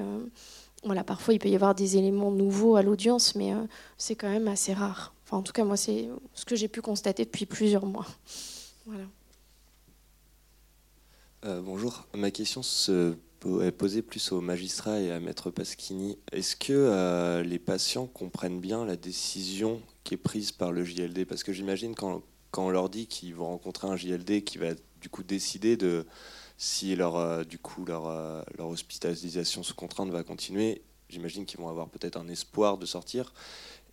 [0.84, 3.54] voilà parfois il peut y avoir des éléments nouveaux à l'audience mais
[3.98, 5.14] c'est quand même assez rare.
[5.26, 8.08] Enfin en tout cas moi c'est ce que j'ai pu constater depuis plusieurs mois
[11.46, 13.16] Euh, bonjour, ma question se
[13.62, 16.18] est posée plus au magistrat et à Maître Paschini.
[16.32, 21.26] Est-ce que euh, les patients comprennent bien la décision qui est prise par le JLD
[21.26, 24.70] Parce que j'imagine quand, quand on leur dit qu'ils vont rencontrer un JLD qui va
[25.02, 26.06] du coup décider de
[26.58, 28.06] si leur, du coup, leur,
[28.58, 30.82] leur hospitalisation sous contrainte va continuer.
[31.10, 33.34] J'imagine qu'ils vont avoir peut-être un espoir de sortir.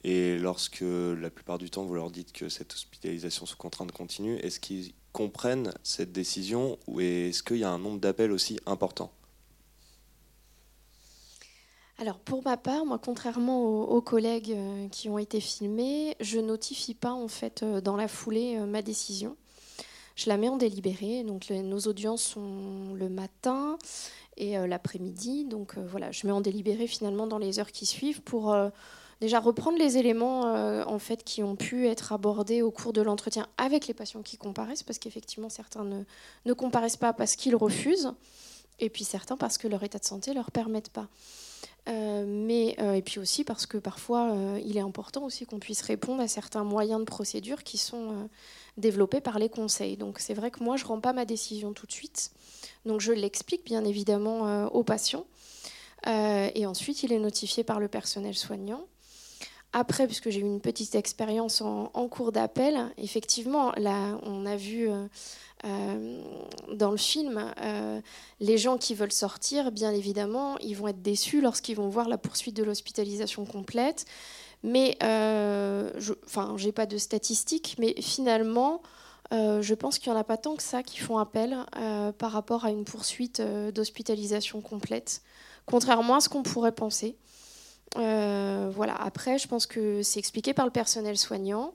[0.03, 4.37] Et lorsque la plupart du temps vous leur dites que cette hospitalisation sous contrainte continue,
[4.37, 9.13] est-ce qu'ils comprennent cette décision ou est-ce qu'il y a un nombre d'appels aussi important?
[12.01, 16.95] Alors pour ma part, moi, contrairement aux, collègues euh, qui ont été filmés, je notifie
[16.95, 19.37] pas en fait euh, dans la foulée euh, ma décision.
[20.17, 21.25] Je la mets en délibéré.
[21.25, 23.79] Donc nos audiences sont le matin
[24.37, 25.47] et l'après-midi.
[25.47, 28.55] Donc voilà, je mets en délibéré finalement dans les heures qui suivent pour
[29.21, 33.03] déjà reprendre les éléments euh, en fait qui ont pu être abordés au cours de
[33.03, 36.03] l'entretien avec les patients qui comparaissent, parce qu'effectivement certains ne,
[36.47, 38.13] ne, comparaissent pas parce qu'ils refusent,
[38.79, 41.09] et puis certains parce que leur état de santé ne leur permettent pas.
[41.89, 45.83] Euh, mais, euh, et puis aussi parce que parfois il est important aussi qu'on puisse
[45.83, 48.29] répondre à certains moyens de procédure qui sont
[48.77, 49.97] développés par les conseils.
[49.97, 52.33] Donc c'est vrai que moi je ne rends pas ma décision tout de suite.
[52.87, 55.27] Donc je l'explique bien évidemment aux patients.
[56.07, 58.87] et ensuite, il est notifié par le personnel soignant.
[59.73, 64.91] Après, puisque j'ai eu une petite expérience en, cours d'appel, effectivement, là, on a vu
[64.91, 65.07] euh,
[65.65, 66.21] euh,
[66.73, 68.01] dans le film euh,
[68.41, 72.19] les gens qui veulent sortir, bien évidemment, ils vont être déçus lorsqu'ils vont voir la
[72.19, 74.07] poursuite de l'hospitalisation complète.
[74.65, 78.83] Mais, je, enfin, pas de statistiques, mais finalement,
[79.31, 81.57] je pense qu'il n'y en a pas tant que ça qui font appel
[82.19, 85.23] par rapport à une poursuite d'hospitalisation complète,
[85.65, 87.17] contrairement à ce qu'on pourrait penser.
[87.97, 88.95] Euh, voilà.
[88.95, 91.75] Après, je pense que c'est expliqué par le personnel soignant.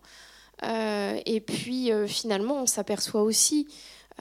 [0.64, 3.68] Euh, et puis, euh, finalement, on s'aperçoit aussi,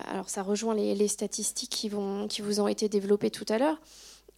[0.09, 3.80] alors ça rejoint les, statistiques qui, vont, qui vous ont été développées tout à l'heure,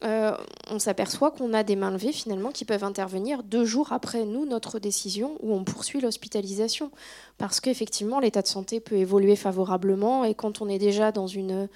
[0.03, 4.45] on s'aperçoit qu'on a des mains levées finalement qui peuvent intervenir deux jours après nous,
[4.45, 6.91] notre décision, où on poursuit l'hospitalisation.
[7.39, 11.67] Parce qu'effectivement, l'état de santé peut évoluer favorablement et quand on est déjà dans une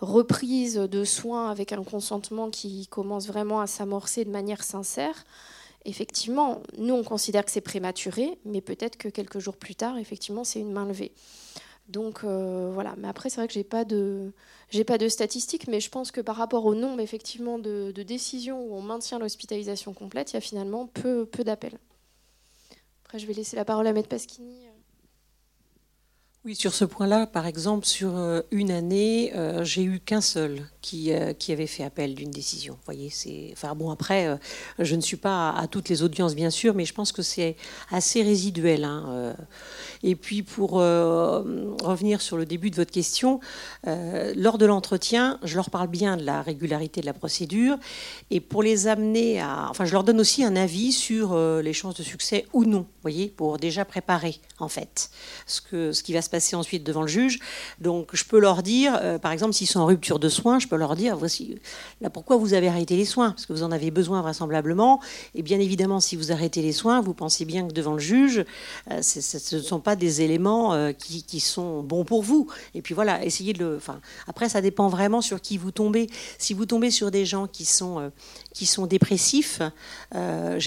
[0.00, 5.24] reprise de soins avec un consentement qui commence vraiment à s'amorcer de manière sincère,
[5.84, 10.44] effectivement, nous, on considère que c'est prématuré, mais peut-être que quelques jours plus tard, effectivement,
[10.44, 11.12] c'est une main levée.
[11.88, 14.32] Donc euh, voilà, mais après, c'est vrai que j'ai pas de
[14.86, 18.74] pas de statistiques, mais je pense que par rapport au nombre effectivement de, décisions où
[18.74, 21.78] on maintient l'hospitalisation complète, il y a finalement peu, d'appels.
[23.04, 24.68] Après, je vais laisser la parole à Maître Pasquini.
[26.44, 30.64] Oui, sur ce point-là, par exemple, sur euh, une année, euh, j'ai eu qu'un seul
[30.80, 32.74] qui, euh, qui avait fait appel d'une décision.
[32.74, 33.50] Vous voyez, c'est.
[33.52, 34.38] Enfin bon, après,
[34.78, 37.56] je ne suis pas à, toutes les audiences, bien sûr, mais je pense que c'est
[37.90, 38.84] assez résiduel.
[38.84, 39.34] Hein,
[40.04, 43.40] Et puis, pour revenir sur le début de votre question,
[43.84, 47.76] lors de l'entretien, je leur parle bien de la régularité de la procédure,
[48.30, 49.66] et pour les amener à.
[49.68, 52.80] Enfin, je leur donne aussi un avis sur les chances de succès ou non.
[52.80, 55.10] Vous voyez, pour déjà préparer en fait
[55.46, 57.38] ce que ce qui va se passer ensuite devant le juge.
[57.80, 60.68] Donc je peux leur dire, euh, par exemple, s'ils sont en rupture de soins, je
[60.68, 61.56] peux leur dire, voici
[62.00, 65.00] là pourquoi vous avez arrêté les soins, parce que vous en avez besoin vraisemblablement.
[65.34, 68.44] Et bien évidemment, si vous arrêtez les soins, vous pensez bien que devant le juge,
[68.90, 72.48] euh, ce ne sont pas des éléments euh, qui, qui, sont bons pour vous.
[72.74, 73.76] Et puis voilà, essayez de le.
[73.76, 76.08] Enfin, après, ça dépend vraiment sur qui vous tombez.
[76.38, 78.10] Si vous tombez sur des gens qui sont
[78.54, 79.60] qui sont dépressifs,
[80.14, 80.58] euh,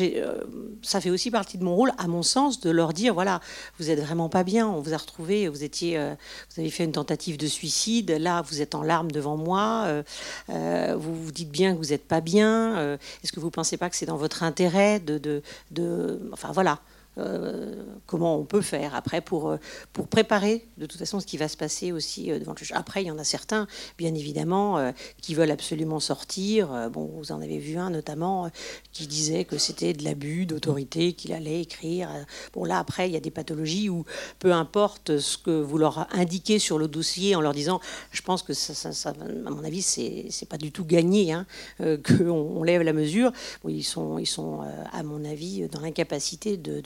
[0.81, 3.41] ça fait aussi partie de mon rôle, à mon sens, de leur dire voilà,
[3.79, 6.13] vous êtes vraiment pas bien, on vous a retrouvé, vous étiez, euh,
[6.53, 10.03] vous avez fait une tentative de suicide, là vous êtes en larmes devant moi,
[10.49, 13.89] euh, vous vous dites bien que vous n'êtes pas bien, est-ce que vous pensez pas
[13.89, 16.79] que c'est dans votre intérêt de, de, de, enfin voilà.
[17.17, 19.57] Euh, comment on peut faire après pour, euh,
[19.91, 22.71] pour préparer de toute façon ce qui va se passer aussi euh, devant le juge.
[22.73, 24.91] Après, il y en a certains, bien évidemment,
[25.21, 26.89] qui veulent absolument sortir.
[26.91, 28.49] Bon, vous en avez vu un notamment
[28.91, 32.09] qui disait que c'était de l'abus d'autorité qu'il allait écrire.
[32.53, 34.05] Bon, là, après, il y a des pathologies où
[34.39, 37.79] peu importe ce que vous leur indiquez sur le dossier en leur disant,
[38.11, 41.45] je pense que ça, à mon avis, c'est pas du tout gagné hein,
[41.79, 43.31] qu'on on lève la mesure.
[43.67, 46.81] Ils sont, ils sont à mon avis, dans l'incapacité de,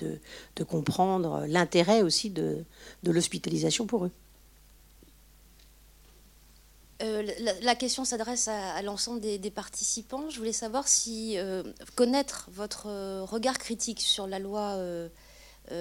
[0.63, 2.63] comprendre l'intérêt aussi de,
[3.03, 4.11] l'hospitalisation pour eux.
[7.01, 7.27] Euh,
[7.61, 10.29] la, question s'adresse à, l'ensemble des, participants.
[10.29, 11.63] Je voulais savoir si euh,
[11.95, 12.87] connaître votre
[13.23, 15.09] regard critique sur la loi euh,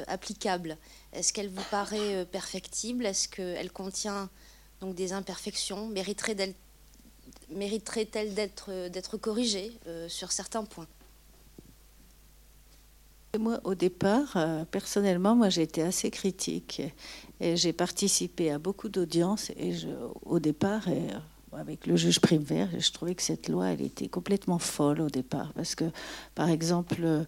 [0.09, 0.77] applicable,
[1.13, 3.07] est-ce qu'elle vous paraît perfectible?
[3.07, 4.29] Est-ce qu'elle contient
[4.81, 5.87] donc des imperfections?
[5.89, 9.79] Mériterait-elle d'être corrigée
[10.09, 10.89] sur certains points?
[13.39, 16.83] Moi, au départ, euh, personnellement, moi, j'ai été assez critique
[17.41, 19.51] et j'ai participé à beaucoup d'audiences.
[19.51, 19.73] Et
[20.25, 21.09] au départ, euh,
[21.53, 25.53] avec le juge Primevert, je trouvais que cette loi, elle était complètement folle au départ,
[25.55, 25.85] parce que,
[26.35, 27.27] par exemple,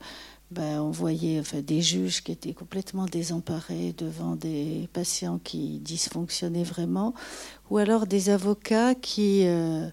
[0.50, 7.14] ben, on voyait des juges qui étaient complètement désemparés devant des patients qui dysfonctionnaient vraiment,
[7.70, 9.88] ou alors des avocats qui, euh,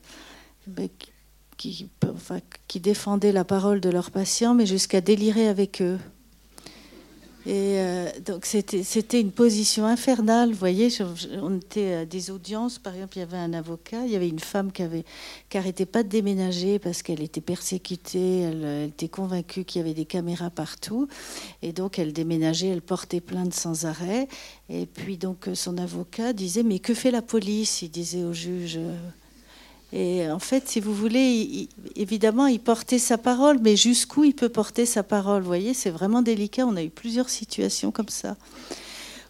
[0.68, 1.13] ben, qui,
[2.68, 6.00] qui défendaient la parole de leurs patients, mais jusqu'à délirer avec eux.
[7.46, 10.88] Et euh, donc c'était une position infernale, vous voyez.
[11.42, 14.30] On était à des audiences, par exemple, il y avait un avocat, il y avait
[14.30, 14.84] une femme qui
[15.50, 20.06] qui pas de déménager parce qu'elle était persécutée, elle, était convaincue qu'il y avait des
[20.06, 21.10] caméras partout,
[21.62, 24.30] et donc elle déménageait, elle portait plainte sans arrêt.
[24.70, 27.82] Et puis donc son avocat disait mais que fait la police?
[27.82, 28.80] Il disait au juge.
[29.96, 34.50] Et en fait, si vous voulez, évidemment, il portait sa parole, mais jusqu'où il peut
[34.50, 36.66] porter sa parole Vous voyez, c'est vraiment délicat.
[36.66, 38.36] On a eu plusieurs situations comme ça,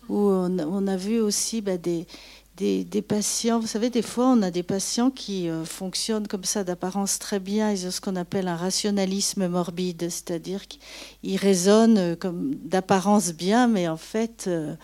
[0.07, 2.07] où on, a vu aussi bah, des,
[2.55, 3.59] des, patients.
[3.59, 7.41] Vous savez, des fois, on a des patients qui euh, fonctionnent comme ça, d'apparence très
[7.41, 7.69] bien.
[7.73, 13.89] Ils ont ce qu'on appelle un rationalisme morbide, c'est-à-dire qu'ils raisonnent euh, d'apparence bien, mais
[13.89, 14.45] en fait...
[14.47, 14.75] Euh,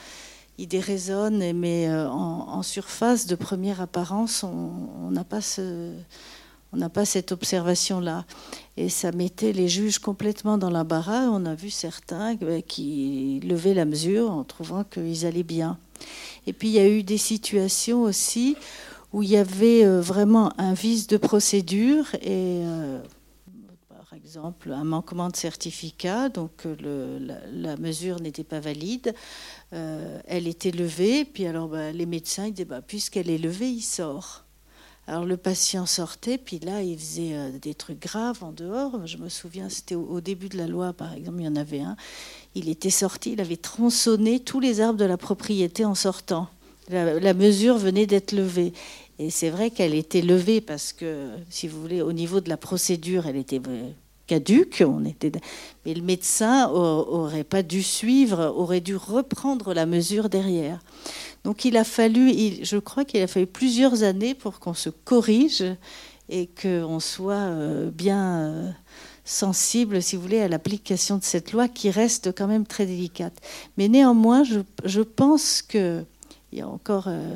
[0.60, 8.26] il déraisonne, mais euh, en, surface, de première apparence, on n'a pas cette observation-là.
[8.76, 11.30] Et ça mettait les juges complètement dans l'embarras.
[11.32, 15.78] On a vu certains euh, qui levaient la mesure en trouvant qu'ils allaient bien.
[16.45, 18.57] Et puis il y a eu des situations aussi
[19.14, 22.62] où il y avait euh, vraiment un vice de procédure et
[23.88, 26.68] par exemple un manquement de certificat, donc
[27.53, 29.14] la, mesure n'était pas valide.
[29.72, 33.70] Euh, elle était levée, puis alors bah, les médecins ils disaient bah, puisqu'elle est levée,
[33.70, 34.45] il sort.
[35.05, 39.05] Alors le patient sortait, puis là il faisait euh, des trucs graves en dehors.
[39.05, 41.82] Je me souviens, c'était au, début de la loi, par exemple, il y en avait
[41.82, 41.95] un.
[42.55, 46.47] Il était sorti, il avait tronçonné tous les arbres de la propriété en sortant.
[46.89, 48.74] La, mesure venait d'être levée.
[49.20, 52.57] Et c'est vrai qu'elle était levée parce que, si vous voulez, au niveau de la
[52.57, 53.59] procédure, elle était
[54.30, 54.84] caduque.
[54.86, 55.32] On était,
[55.86, 60.80] mais le médecin aurait pas dû suivre, aurait dû reprendre la mesure derrière.
[61.44, 62.32] Donc il a fallu,
[62.64, 65.64] je crois qu'il a fallu plusieurs années pour qu'on se corrige
[66.30, 68.72] et qu'on soit euh, bien euh,
[69.26, 73.34] sensible, si vous voulez, à l'application de cette loi qui reste quand même très délicate.
[73.78, 76.04] Mais néanmoins, je, je pense que
[76.52, 77.36] il y a encore euh,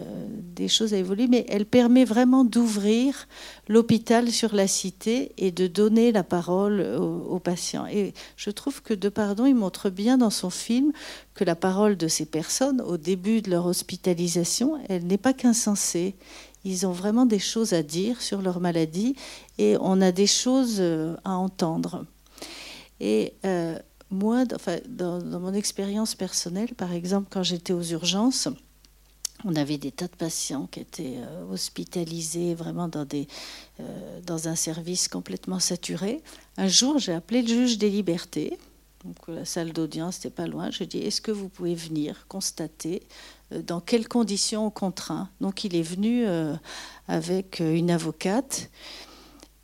[0.55, 3.27] des choses à évoluer, mais elle permet vraiment d'ouvrir
[3.67, 7.85] l'hôpital sur la cité et de donner la parole aux, patients.
[7.85, 10.91] Et je trouve que Depardon, il montre bien dans son film
[11.35, 16.15] que la parole de ces personnes, au début de leur hospitalisation, elle n'est pas qu'insensée.
[16.65, 19.15] Ils ont vraiment des choses à dire sur leur maladie
[19.59, 22.05] et on a des choses euh, à entendre.
[22.99, 23.77] Et euh,
[24.09, 28.47] moi, dans mon expérience personnelle, par exemple, quand j'étais aux urgences,
[29.45, 35.07] on avait des tas de patients qui étaient euh, hospitalisés vraiment euh, dans un service
[35.07, 36.21] complètement saturé.
[36.57, 38.57] Un jour, j'ai appelé le juge des libertés.
[39.27, 40.71] La salle d'audience n'était pas loin.
[40.71, 43.03] Je dit Est-ce que vous pouvez venir constater
[43.51, 45.29] euh, dans quelles conditions on contraint?
[45.41, 46.25] Donc, il est venu
[47.07, 48.69] avec une avocate.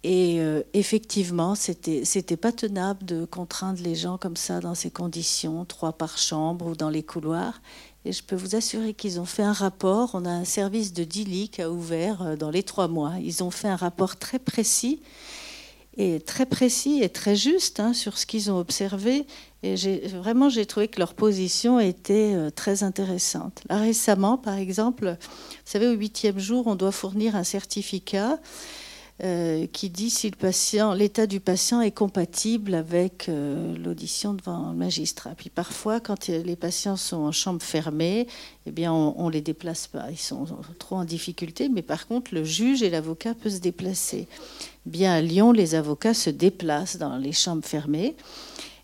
[0.01, 0.39] Et
[0.73, 6.17] effectivement, c'était pas tenable de contraindre les gens comme ça dans ces conditions, trois par
[6.17, 7.61] chambre ou dans les couloirs.
[8.05, 10.11] Et je peux vous assurer qu'ils ont fait un rapport.
[10.13, 13.13] On a un service de DILI qui a ouvert euh, dans les trois mois.
[13.21, 15.01] Ils ont fait un rapport très précis
[15.97, 19.25] et très précis et très juste hein, sur ce qu'ils ont observé.
[19.63, 19.75] Et
[20.07, 23.61] vraiment, j'ai trouvé que leur position était euh, très intéressante.
[23.69, 28.39] Là, récemment, par exemple, vous savez, au huitième jour, on doit fournir un certificat
[29.21, 30.31] euh, qui dit si
[30.95, 35.31] l'état du patient est compatible avec euh, l'audition devant le magistrat.
[35.35, 38.27] Puis parfois, quand les patients sont en chambre fermée,
[38.65, 40.09] eh bien, on, ne les déplace pas.
[40.09, 40.45] Ils sont
[40.77, 41.67] trop en difficulté.
[41.67, 44.27] Mais par contre, le juge et l'avocat peuvent se déplacer.
[44.85, 48.15] Bien à Lyon, les avocats se déplacent dans les chambres fermées.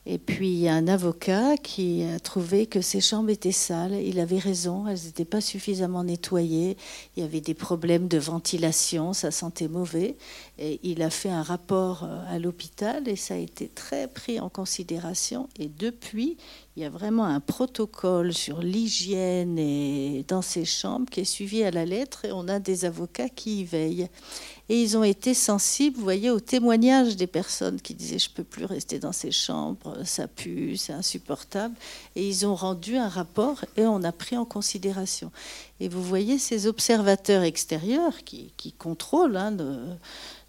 [0.08, 3.94] Et puis il y a un avocat qui a trouvé que ces chambres étaient sales.
[3.94, 6.78] Il avait raison, elles n'étaient pas suffisamment nettoyées.
[7.16, 10.16] Il y avait des problèmes de ventilation, ça sentait mauvais.
[10.60, 14.40] Et il a fait un rapport euh, à l'hôpital et ça a été très pris
[14.40, 15.50] en considération.
[15.60, 16.38] Et depuis,
[16.78, 19.56] il y a vraiment un protocole sur l'hygiène
[20.28, 23.62] dans ces chambres qui est suivi à la lettre et on a des avocats qui
[23.62, 24.08] y veillent.
[24.68, 28.44] Et ils ont été sensibles, vous voyez, aux témoignages des personnes qui disaient je peux
[28.44, 31.76] plus rester dans ces chambres, ça pue, c'est insupportable.
[32.16, 35.32] Et ils ont rendu un rapport et on a pris en considération.
[35.80, 39.56] Et vous voyez ces observateurs extérieurs qui, contrôlent hein,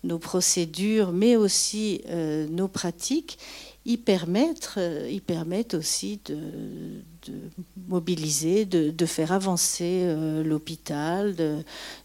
[0.02, 3.38] nos, procédures, mais aussi euh, nos pratiques,
[3.86, 6.36] ils permettent, euh, ils permettent aussi de,
[7.88, 11.36] mobiliser, de, faire avancer euh, l'hôpital,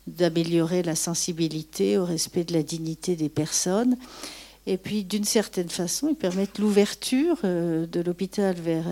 [0.05, 3.97] d'améliorer la sensibilité au respect de la dignité des personnes.
[4.67, 8.85] Et puis, d'une certaine façon, ils permettent l'ouverture de l'hôpital vers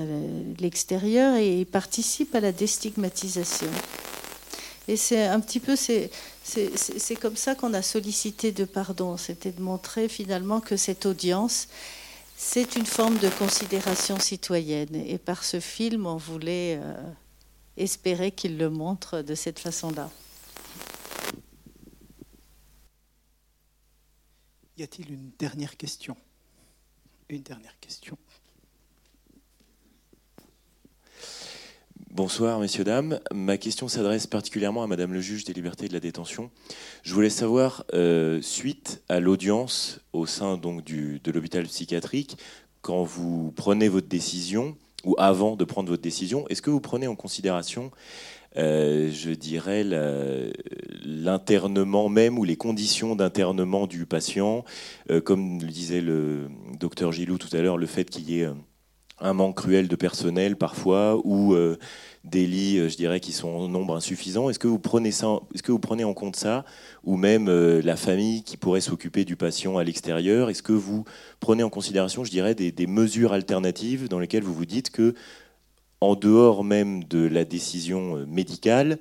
[0.59, 3.69] l'extérieur et ils participent à la déstigmatisation.
[4.87, 6.09] Et c'est un petit peu, c'est
[7.21, 9.17] comme ça qu'on a sollicité de pardon.
[9.17, 11.67] C'était de montrer finalement que cette audience,
[12.41, 14.95] c'est une forme de considération citoyenne.
[14.95, 16.95] Et par ce film, on voulait euh,
[17.75, 20.09] espérer qu'il le montre de cette façon-là.
[24.77, 26.15] Y a-t-il une dernière question?
[27.27, 28.17] Une dernière question.
[32.11, 33.19] Bonsoir, messieurs, dames.
[33.31, 36.49] Ma question s'adresse particulièrement à Madame le juge des libertés et de la détention.
[37.03, 42.35] Je voulais savoir, euh, suite à l'audience au sein donc de l'hôpital psychiatrique,
[42.81, 47.05] quand vous prenez votre décision, ou avant de prendre votre décision, est-ce que vous prenez
[47.05, 47.91] en considération,
[48.57, 49.83] euh, je dirais,
[51.03, 54.65] l'internement même ou les conditions d'internement du patient,
[55.11, 56.49] euh, comme le disait le
[56.79, 58.49] docteur Gilou tout à l'heure, le fait qu'il y ait
[59.21, 61.55] un manque cruel de personnel parfois, ou
[62.23, 64.49] des lits, euh, je dirais, qui sont en nombre insuffisant.
[64.49, 66.65] Est-ce que vous prenez ça, est-ce que vous prenez en compte ça,
[67.03, 71.05] ou même euh, la famille qui pourrait s'occuper du patient à l'extérieur Est-ce que vous
[71.39, 75.13] prenez en considération, je dirais, des, mesures alternatives dans lesquelles vous vous dites que,
[76.01, 78.99] en dehors même de la décision euh, médicale,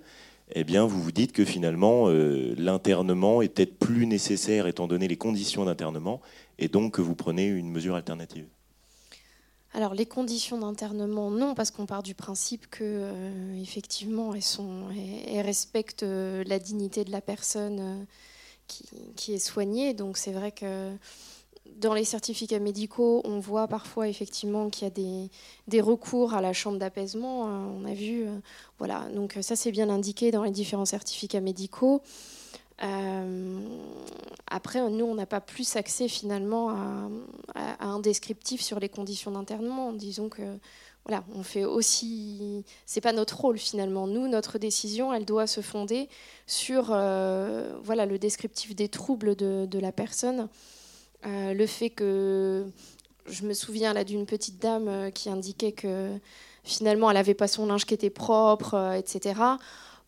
[0.55, 5.19] eh bien, vous vous dites que finalement, l'internement est peut-être plus nécessaire étant donné les
[5.19, 6.23] conditions d'internement,
[6.59, 8.47] et donc que vous prenez une mesure alternative?
[9.79, 16.03] Alors les conditions d'internement, non, parce qu'on part du principe que euh, effectivement elles, respectent
[16.03, 18.05] euh, la dignité de la personne euh,
[19.15, 19.95] qui, est soignée.
[19.95, 20.91] Donc c'est vrai que
[21.77, 25.29] dans les certificats médicaux, on voit parfois effectivement qu'il y a
[25.69, 27.43] des, recours à la chambre d'apaisement.
[27.45, 28.27] on a vu,
[28.79, 29.09] voilà.
[29.15, 32.03] Donc ça c'est bien indiqué dans les différents certificats médicaux.
[32.83, 33.61] Euh,
[34.47, 36.71] après, nous, on n'a pas plus accès finalement
[37.55, 39.93] à, un descriptif sur les conditions d'internement.
[39.93, 40.43] Disons que
[41.05, 42.65] voilà, on fait aussi.
[42.87, 44.07] C'est pas notre rôle finalement.
[44.07, 46.09] Nous, notre décision, elle doit se fonder
[46.47, 50.49] sur euh, voilà le descriptif des troubles de, la personne,
[51.27, 52.67] euh, le fait que
[53.27, 56.11] je me souviens là d'une petite dame qui indiquait que
[56.65, 59.35] finalement elle n'avait pas son linge qui était propre, etc.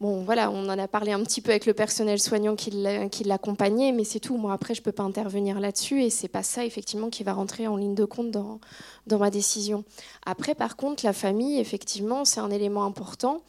[0.00, 3.92] Bon, voilà, on en a parlé un petit peu avec le personnel soignant qui l'accompagnait,
[3.92, 4.38] mais c'est tout.
[4.38, 7.34] Moi, après, je ne peux pas intervenir là-dessus et c'est pas ça, effectivement, qui va
[7.34, 8.60] rentrer en ligne de compte dans,
[9.06, 9.84] ma décision.
[10.24, 13.42] Après, par contre, la famille, effectivement, c'est un élément important,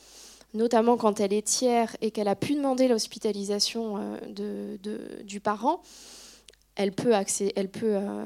[0.54, 4.78] notamment quand elle est tiers et qu'elle a pu demander l'hospitalisation euh,
[5.24, 5.82] du parent.
[6.76, 7.14] Elle peut,
[7.56, 8.26] elle peut euh,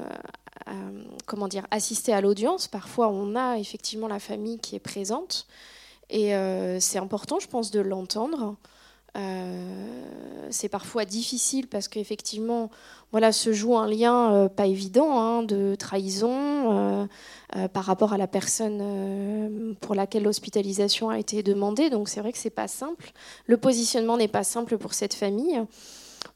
[0.66, 2.66] euh, comment dire, assister à l'audience.
[2.66, 5.46] Parfois, on a effectivement la famille qui est présente.
[6.10, 8.56] Et euh, c'est important, je pense, de l'entendre.
[9.16, 9.86] Euh,
[10.50, 12.70] c'est parfois difficile parce qu'effectivement,
[13.12, 17.08] voilà, se joue un lien euh, pas évident hein, de trahison
[17.72, 21.90] par rapport à la personne pour laquelle l'hospitalisation a été demandée.
[21.90, 23.12] Donc c'est vrai que c'est pas simple.
[23.46, 25.62] Le positionnement n'est pas simple pour cette famille.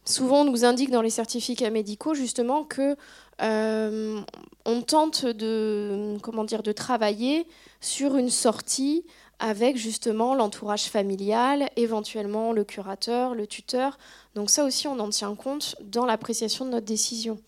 [0.04, 2.96] Souvent, on nous indique dans les certificats médicaux justement que
[3.40, 7.46] on tente de comment dire de travailler
[7.80, 9.04] sur une sortie
[9.41, 13.99] avec justement l'entourage familial, éventuellement le curateur, le tuteur.
[14.34, 17.38] Donc ça aussi, on en tient compte dans l'appréciation de notre décision.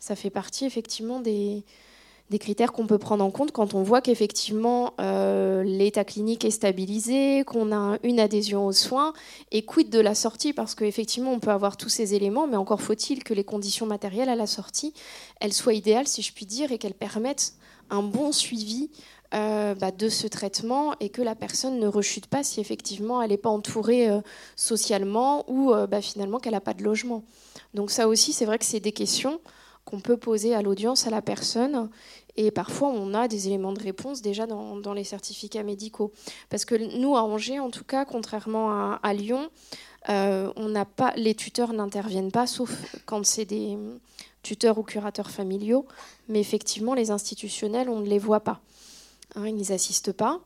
[0.00, 1.64] Ça fait partie effectivement des,
[2.40, 7.44] critères qu'on peut prendre en compte quand on voit qu'effectivement euh, l'état clinique est stabilisé,
[7.46, 9.12] qu'on a une adhésion aux soins,
[9.52, 12.82] et quid de la sortie, parce qu'effectivement on peut avoir tous ces éléments, mais encore
[12.82, 14.92] faut-il que les conditions matérielles à la sortie,
[15.40, 17.54] elles soient idéales, si je puis dire, et qu'elles permettent
[17.90, 18.90] un bon suivi
[19.34, 23.30] euh, bah, de ce traitement et que la personne ne rechute pas si effectivement elle
[23.30, 24.20] n'est pas entourée euh,
[24.54, 27.24] socialement ou euh, bah, finalement qu'elle n'a pas de logement.
[27.74, 29.40] Donc ça aussi, c'est vrai que c'est des questions
[29.84, 31.90] qu'on peut poser à l'audience, à la personne.
[32.36, 36.12] Et parfois, on a des éléments de réponse déjà dans, les certificats médicaux.
[36.48, 39.48] Parce que nous, à Angers, en tout cas, contrairement à, à Lyon,
[40.08, 43.78] on pas, les tuteurs n'interviennent pas, sauf quand c'est des
[44.42, 45.86] tuteurs ou curateurs familiaux.
[46.28, 48.60] Mais effectivement, les institutionnels, on ne les voit pas.
[49.34, 50.40] Hein, ils n'y assistent pas.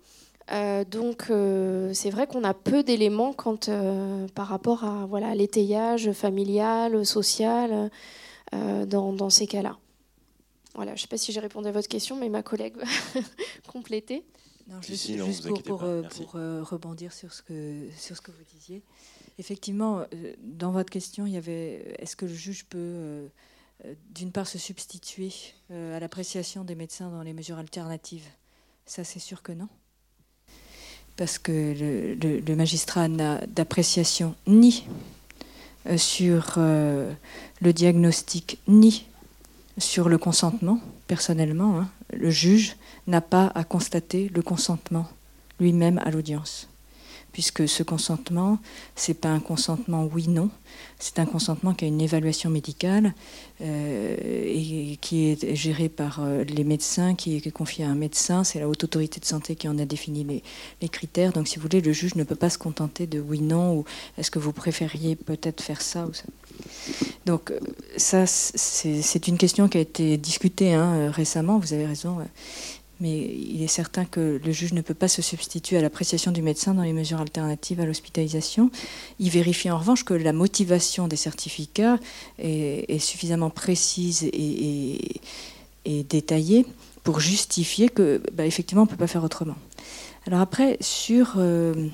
[0.53, 5.35] Euh, donc euh, c'est vrai qu'on a peu d'éléments quand, euh, par rapport à voilà,
[5.35, 7.91] l'étayage familial, social,
[8.53, 9.79] dans, ces cas-là.
[10.75, 12.75] Voilà, je ne sais pas si j'ai répondu à votre question, mais ma collègue
[13.15, 13.21] va
[13.69, 14.25] compléter.
[14.67, 15.09] Non, juste,
[15.65, 18.83] pour, rebondir sur ce, que, sur ce que vous disiez.
[19.39, 20.05] Effectivement,
[20.43, 23.29] dans votre question, il y avait est-ce que le juge peut,
[24.11, 25.31] d'une part, se substituer
[25.71, 28.27] à l'appréciation des médecins dans les mesures alternatives?
[28.91, 29.69] Ça, c'est sûr que non.
[31.17, 31.53] Parce que
[32.21, 34.85] le, magistrat n'a d'appréciation ni
[35.87, 37.13] euh, sur euh,
[37.61, 39.07] le diagnostic, ni
[39.79, 42.75] sur le consentement, personnellement, hein, le juge
[43.07, 45.07] n'a pas à constater le consentement
[45.61, 46.70] lui-même à l'audience
[47.33, 48.59] puisque ce consentement,
[48.97, 50.51] ce n'est pas un consentement oui-non,
[50.99, 53.15] c'est un consentement qui a une évaluation médicale
[53.63, 58.45] euh, et qui est géré par euh, les médecins, qui est confié à un médecin.
[58.45, 60.43] C'est la haute autorité de santé qui en a défini
[60.81, 61.33] les, critères.
[61.33, 63.85] Donc, si vous voulez, le juge ne peut pas se contenter de oui-non ou
[64.19, 66.25] est-ce que vous préfériez peut-être faire ça ou ça.
[67.25, 67.59] Donc, euh,
[67.97, 72.19] ça, c'est une question qui a été discutée hein, récemment, vous avez raison
[73.01, 76.43] mais il est certain que le juge ne peut pas se substituer à l'appréciation du
[76.43, 78.71] médecin dans les mesures alternatives à l'hospitalisation.
[79.19, 81.99] Il vérifie en revanche que la motivation des certificats
[82.39, 85.21] est, suffisamment précise et,
[85.85, 86.67] détaillée
[87.03, 89.57] pour justifier que, bah, effectivement, on ne peut pas faire autrement.
[90.27, 91.89] Alors après, sur euh,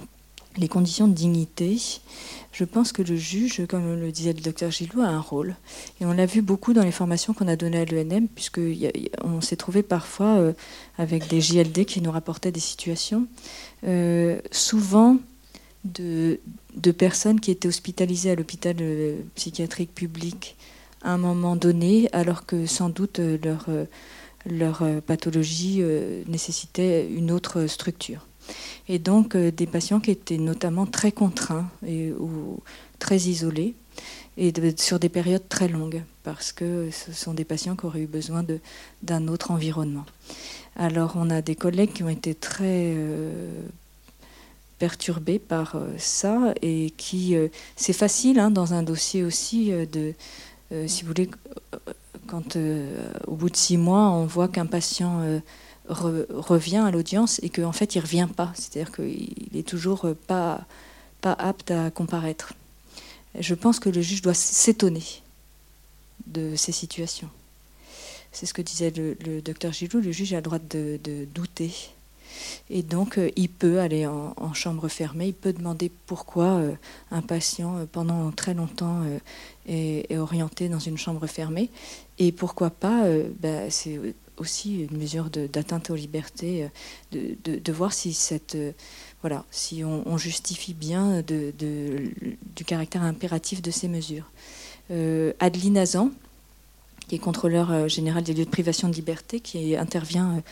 [0.57, 1.79] les conditions de dignité,
[2.57, 5.57] je pense que le juge, comme le disait le docteur Gillot, a un rôle.
[6.01, 9.57] Et on l'a vu beaucoup dans les formations qu'on a données à l'ENM, puisqu'on s'est
[9.57, 10.53] trouvé parfois euh,
[10.97, 13.27] avec des JLD qui nous rapportaient des situations,
[13.87, 15.19] euh, souvent
[15.85, 16.41] de,
[16.97, 20.57] personnes qui étaient hospitalisées à l'hôpital euh, psychiatrique public
[21.03, 23.21] à un moment donné, alors que sans doute
[24.47, 25.83] leur pathologie
[26.27, 28.27] nécessitait une autre structure
[28.89, 31.69] et donc euh, des patients qui étaient notamment très contraints
[32.19, 32.61] ou
[32.99, 33.75] très isolés
[34.37, 38.07] et sur des périodes très longues parce que ce sont des patients qui auraient eu
[38.07, 38.45] besoin
[39.03, 40.05] d'un autre environnement.
[40.77, 43.51] Alors on a des collègues qui ont été très euh,
[44.79, 47.35] perturbés par euh, ça et qui
[47.77, 50.13] c'est facile hein, dans un dossier aussi de
[50.87, 51.31] si vous voulez
[52.27, 52.57] quand
[53.27, 55.23] au bout de six mois on voit qu'un patient
[55.89, 60.65] revient à l'audience et qu'en fait il revient pas, c'est-à-dire qu'il est toujours pas,
[61.21, 62.55] pas apte à comparaître.
[63.39, 65.23] Je pense que le juge doit s'étonner
[66.27, 67.29] de ces situations.
[68.33, 70.99] C'est ce que disait le, docteur Gilou, le juge a le droit de,
[71.35, 71.73] douter.
[72.69, 76.75] Et donc, euh, il peut aller en, chambre fermée, il peut demander pourquoi euh,
[77.11, 79.03] un patient, euh, pendant très longtemps,
[79.67, 81.71] est, orienté dans une chambre fermée.
[82.19, 83.05] Et pourquoi pas,
[83.41, 83.71] bah,
[84.37, 86.69] aussi une mesure d'atteinte aux libertés,
[87.15, 88.73] euh, de, voir si cette euh,
[89.23, 94.31] voilà, si on, justifie bien du caractère impératif de ces mesures.
[94.93, 96.11] Euh, Adeline Azan,
[97.09, 100.43] qui est contrôleur euh, général des lieux de privation de liberté, qui intervient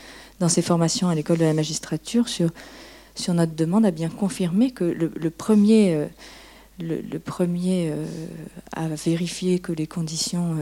[0.40, 2.51] dans ses formations à l'école de la magistrature sur,
[3.28, 6.09] notre demande, a bien confirmé que le, premier,
[6.81, 7.93] le, premier
[8.73, 10.56] à vérifier que les conditions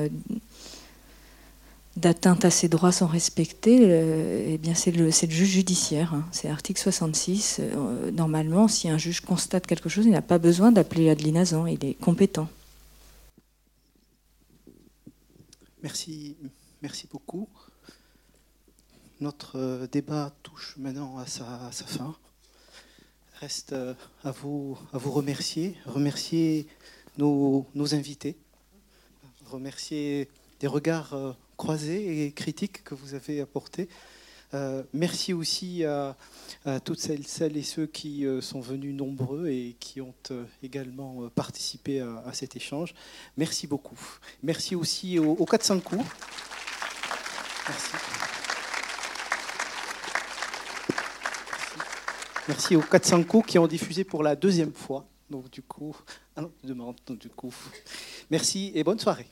[1.97, 6.15] d'atteinte à ses droits sont respectés, euh, eh bien c'est le, juge judiciaire.
[6.15, 6.27] Hein.
[6.33, 7.61] C'est l'article 66.
[7.61, 11.67] Euh, normalement, si un juge constate quelque chose, il n'a pas besoin d'appeler Adeline Azan,
[11.67, 12.49] il est compétent.
[15.83, 16.37] Merci,
[16.81, 17.49] merci beaucoup.
[19.21, 22.17] Notre euh, débat touche maintenant à sa, fin.
[23.41, 23.75] Reste
[24.23, 26.69] à vous, remercier, remercier
[27.19, 28.37] nos invités,
[29.47, 30.29] remercier
[30.61, 33.89] des regards croisés et critiques que vous avez apportés.
[34.53, 36.17] Euh, merci aussi à,
[36.85, 41.29] toutes celles, celles, et ceux qui euh, sont venus nombreux et qui ont euh, également
[41.37, 42.95] participé à, cet échange.
[43.37, 44.01] Merci beaucoup.
[44.43, 46.05] Merci aussi aux, aux 400 coups.
[47.69, 47.93] Merci.
[52.49, 55.07] Merci aux 400 coups qui ont diffusé pour la deuxième fois.
[55.31, 55.97] Donc du coup,
[56.35, 57.55] ah demande, donc, du coup,
[58.31, 59.29] merci et bonne soirée.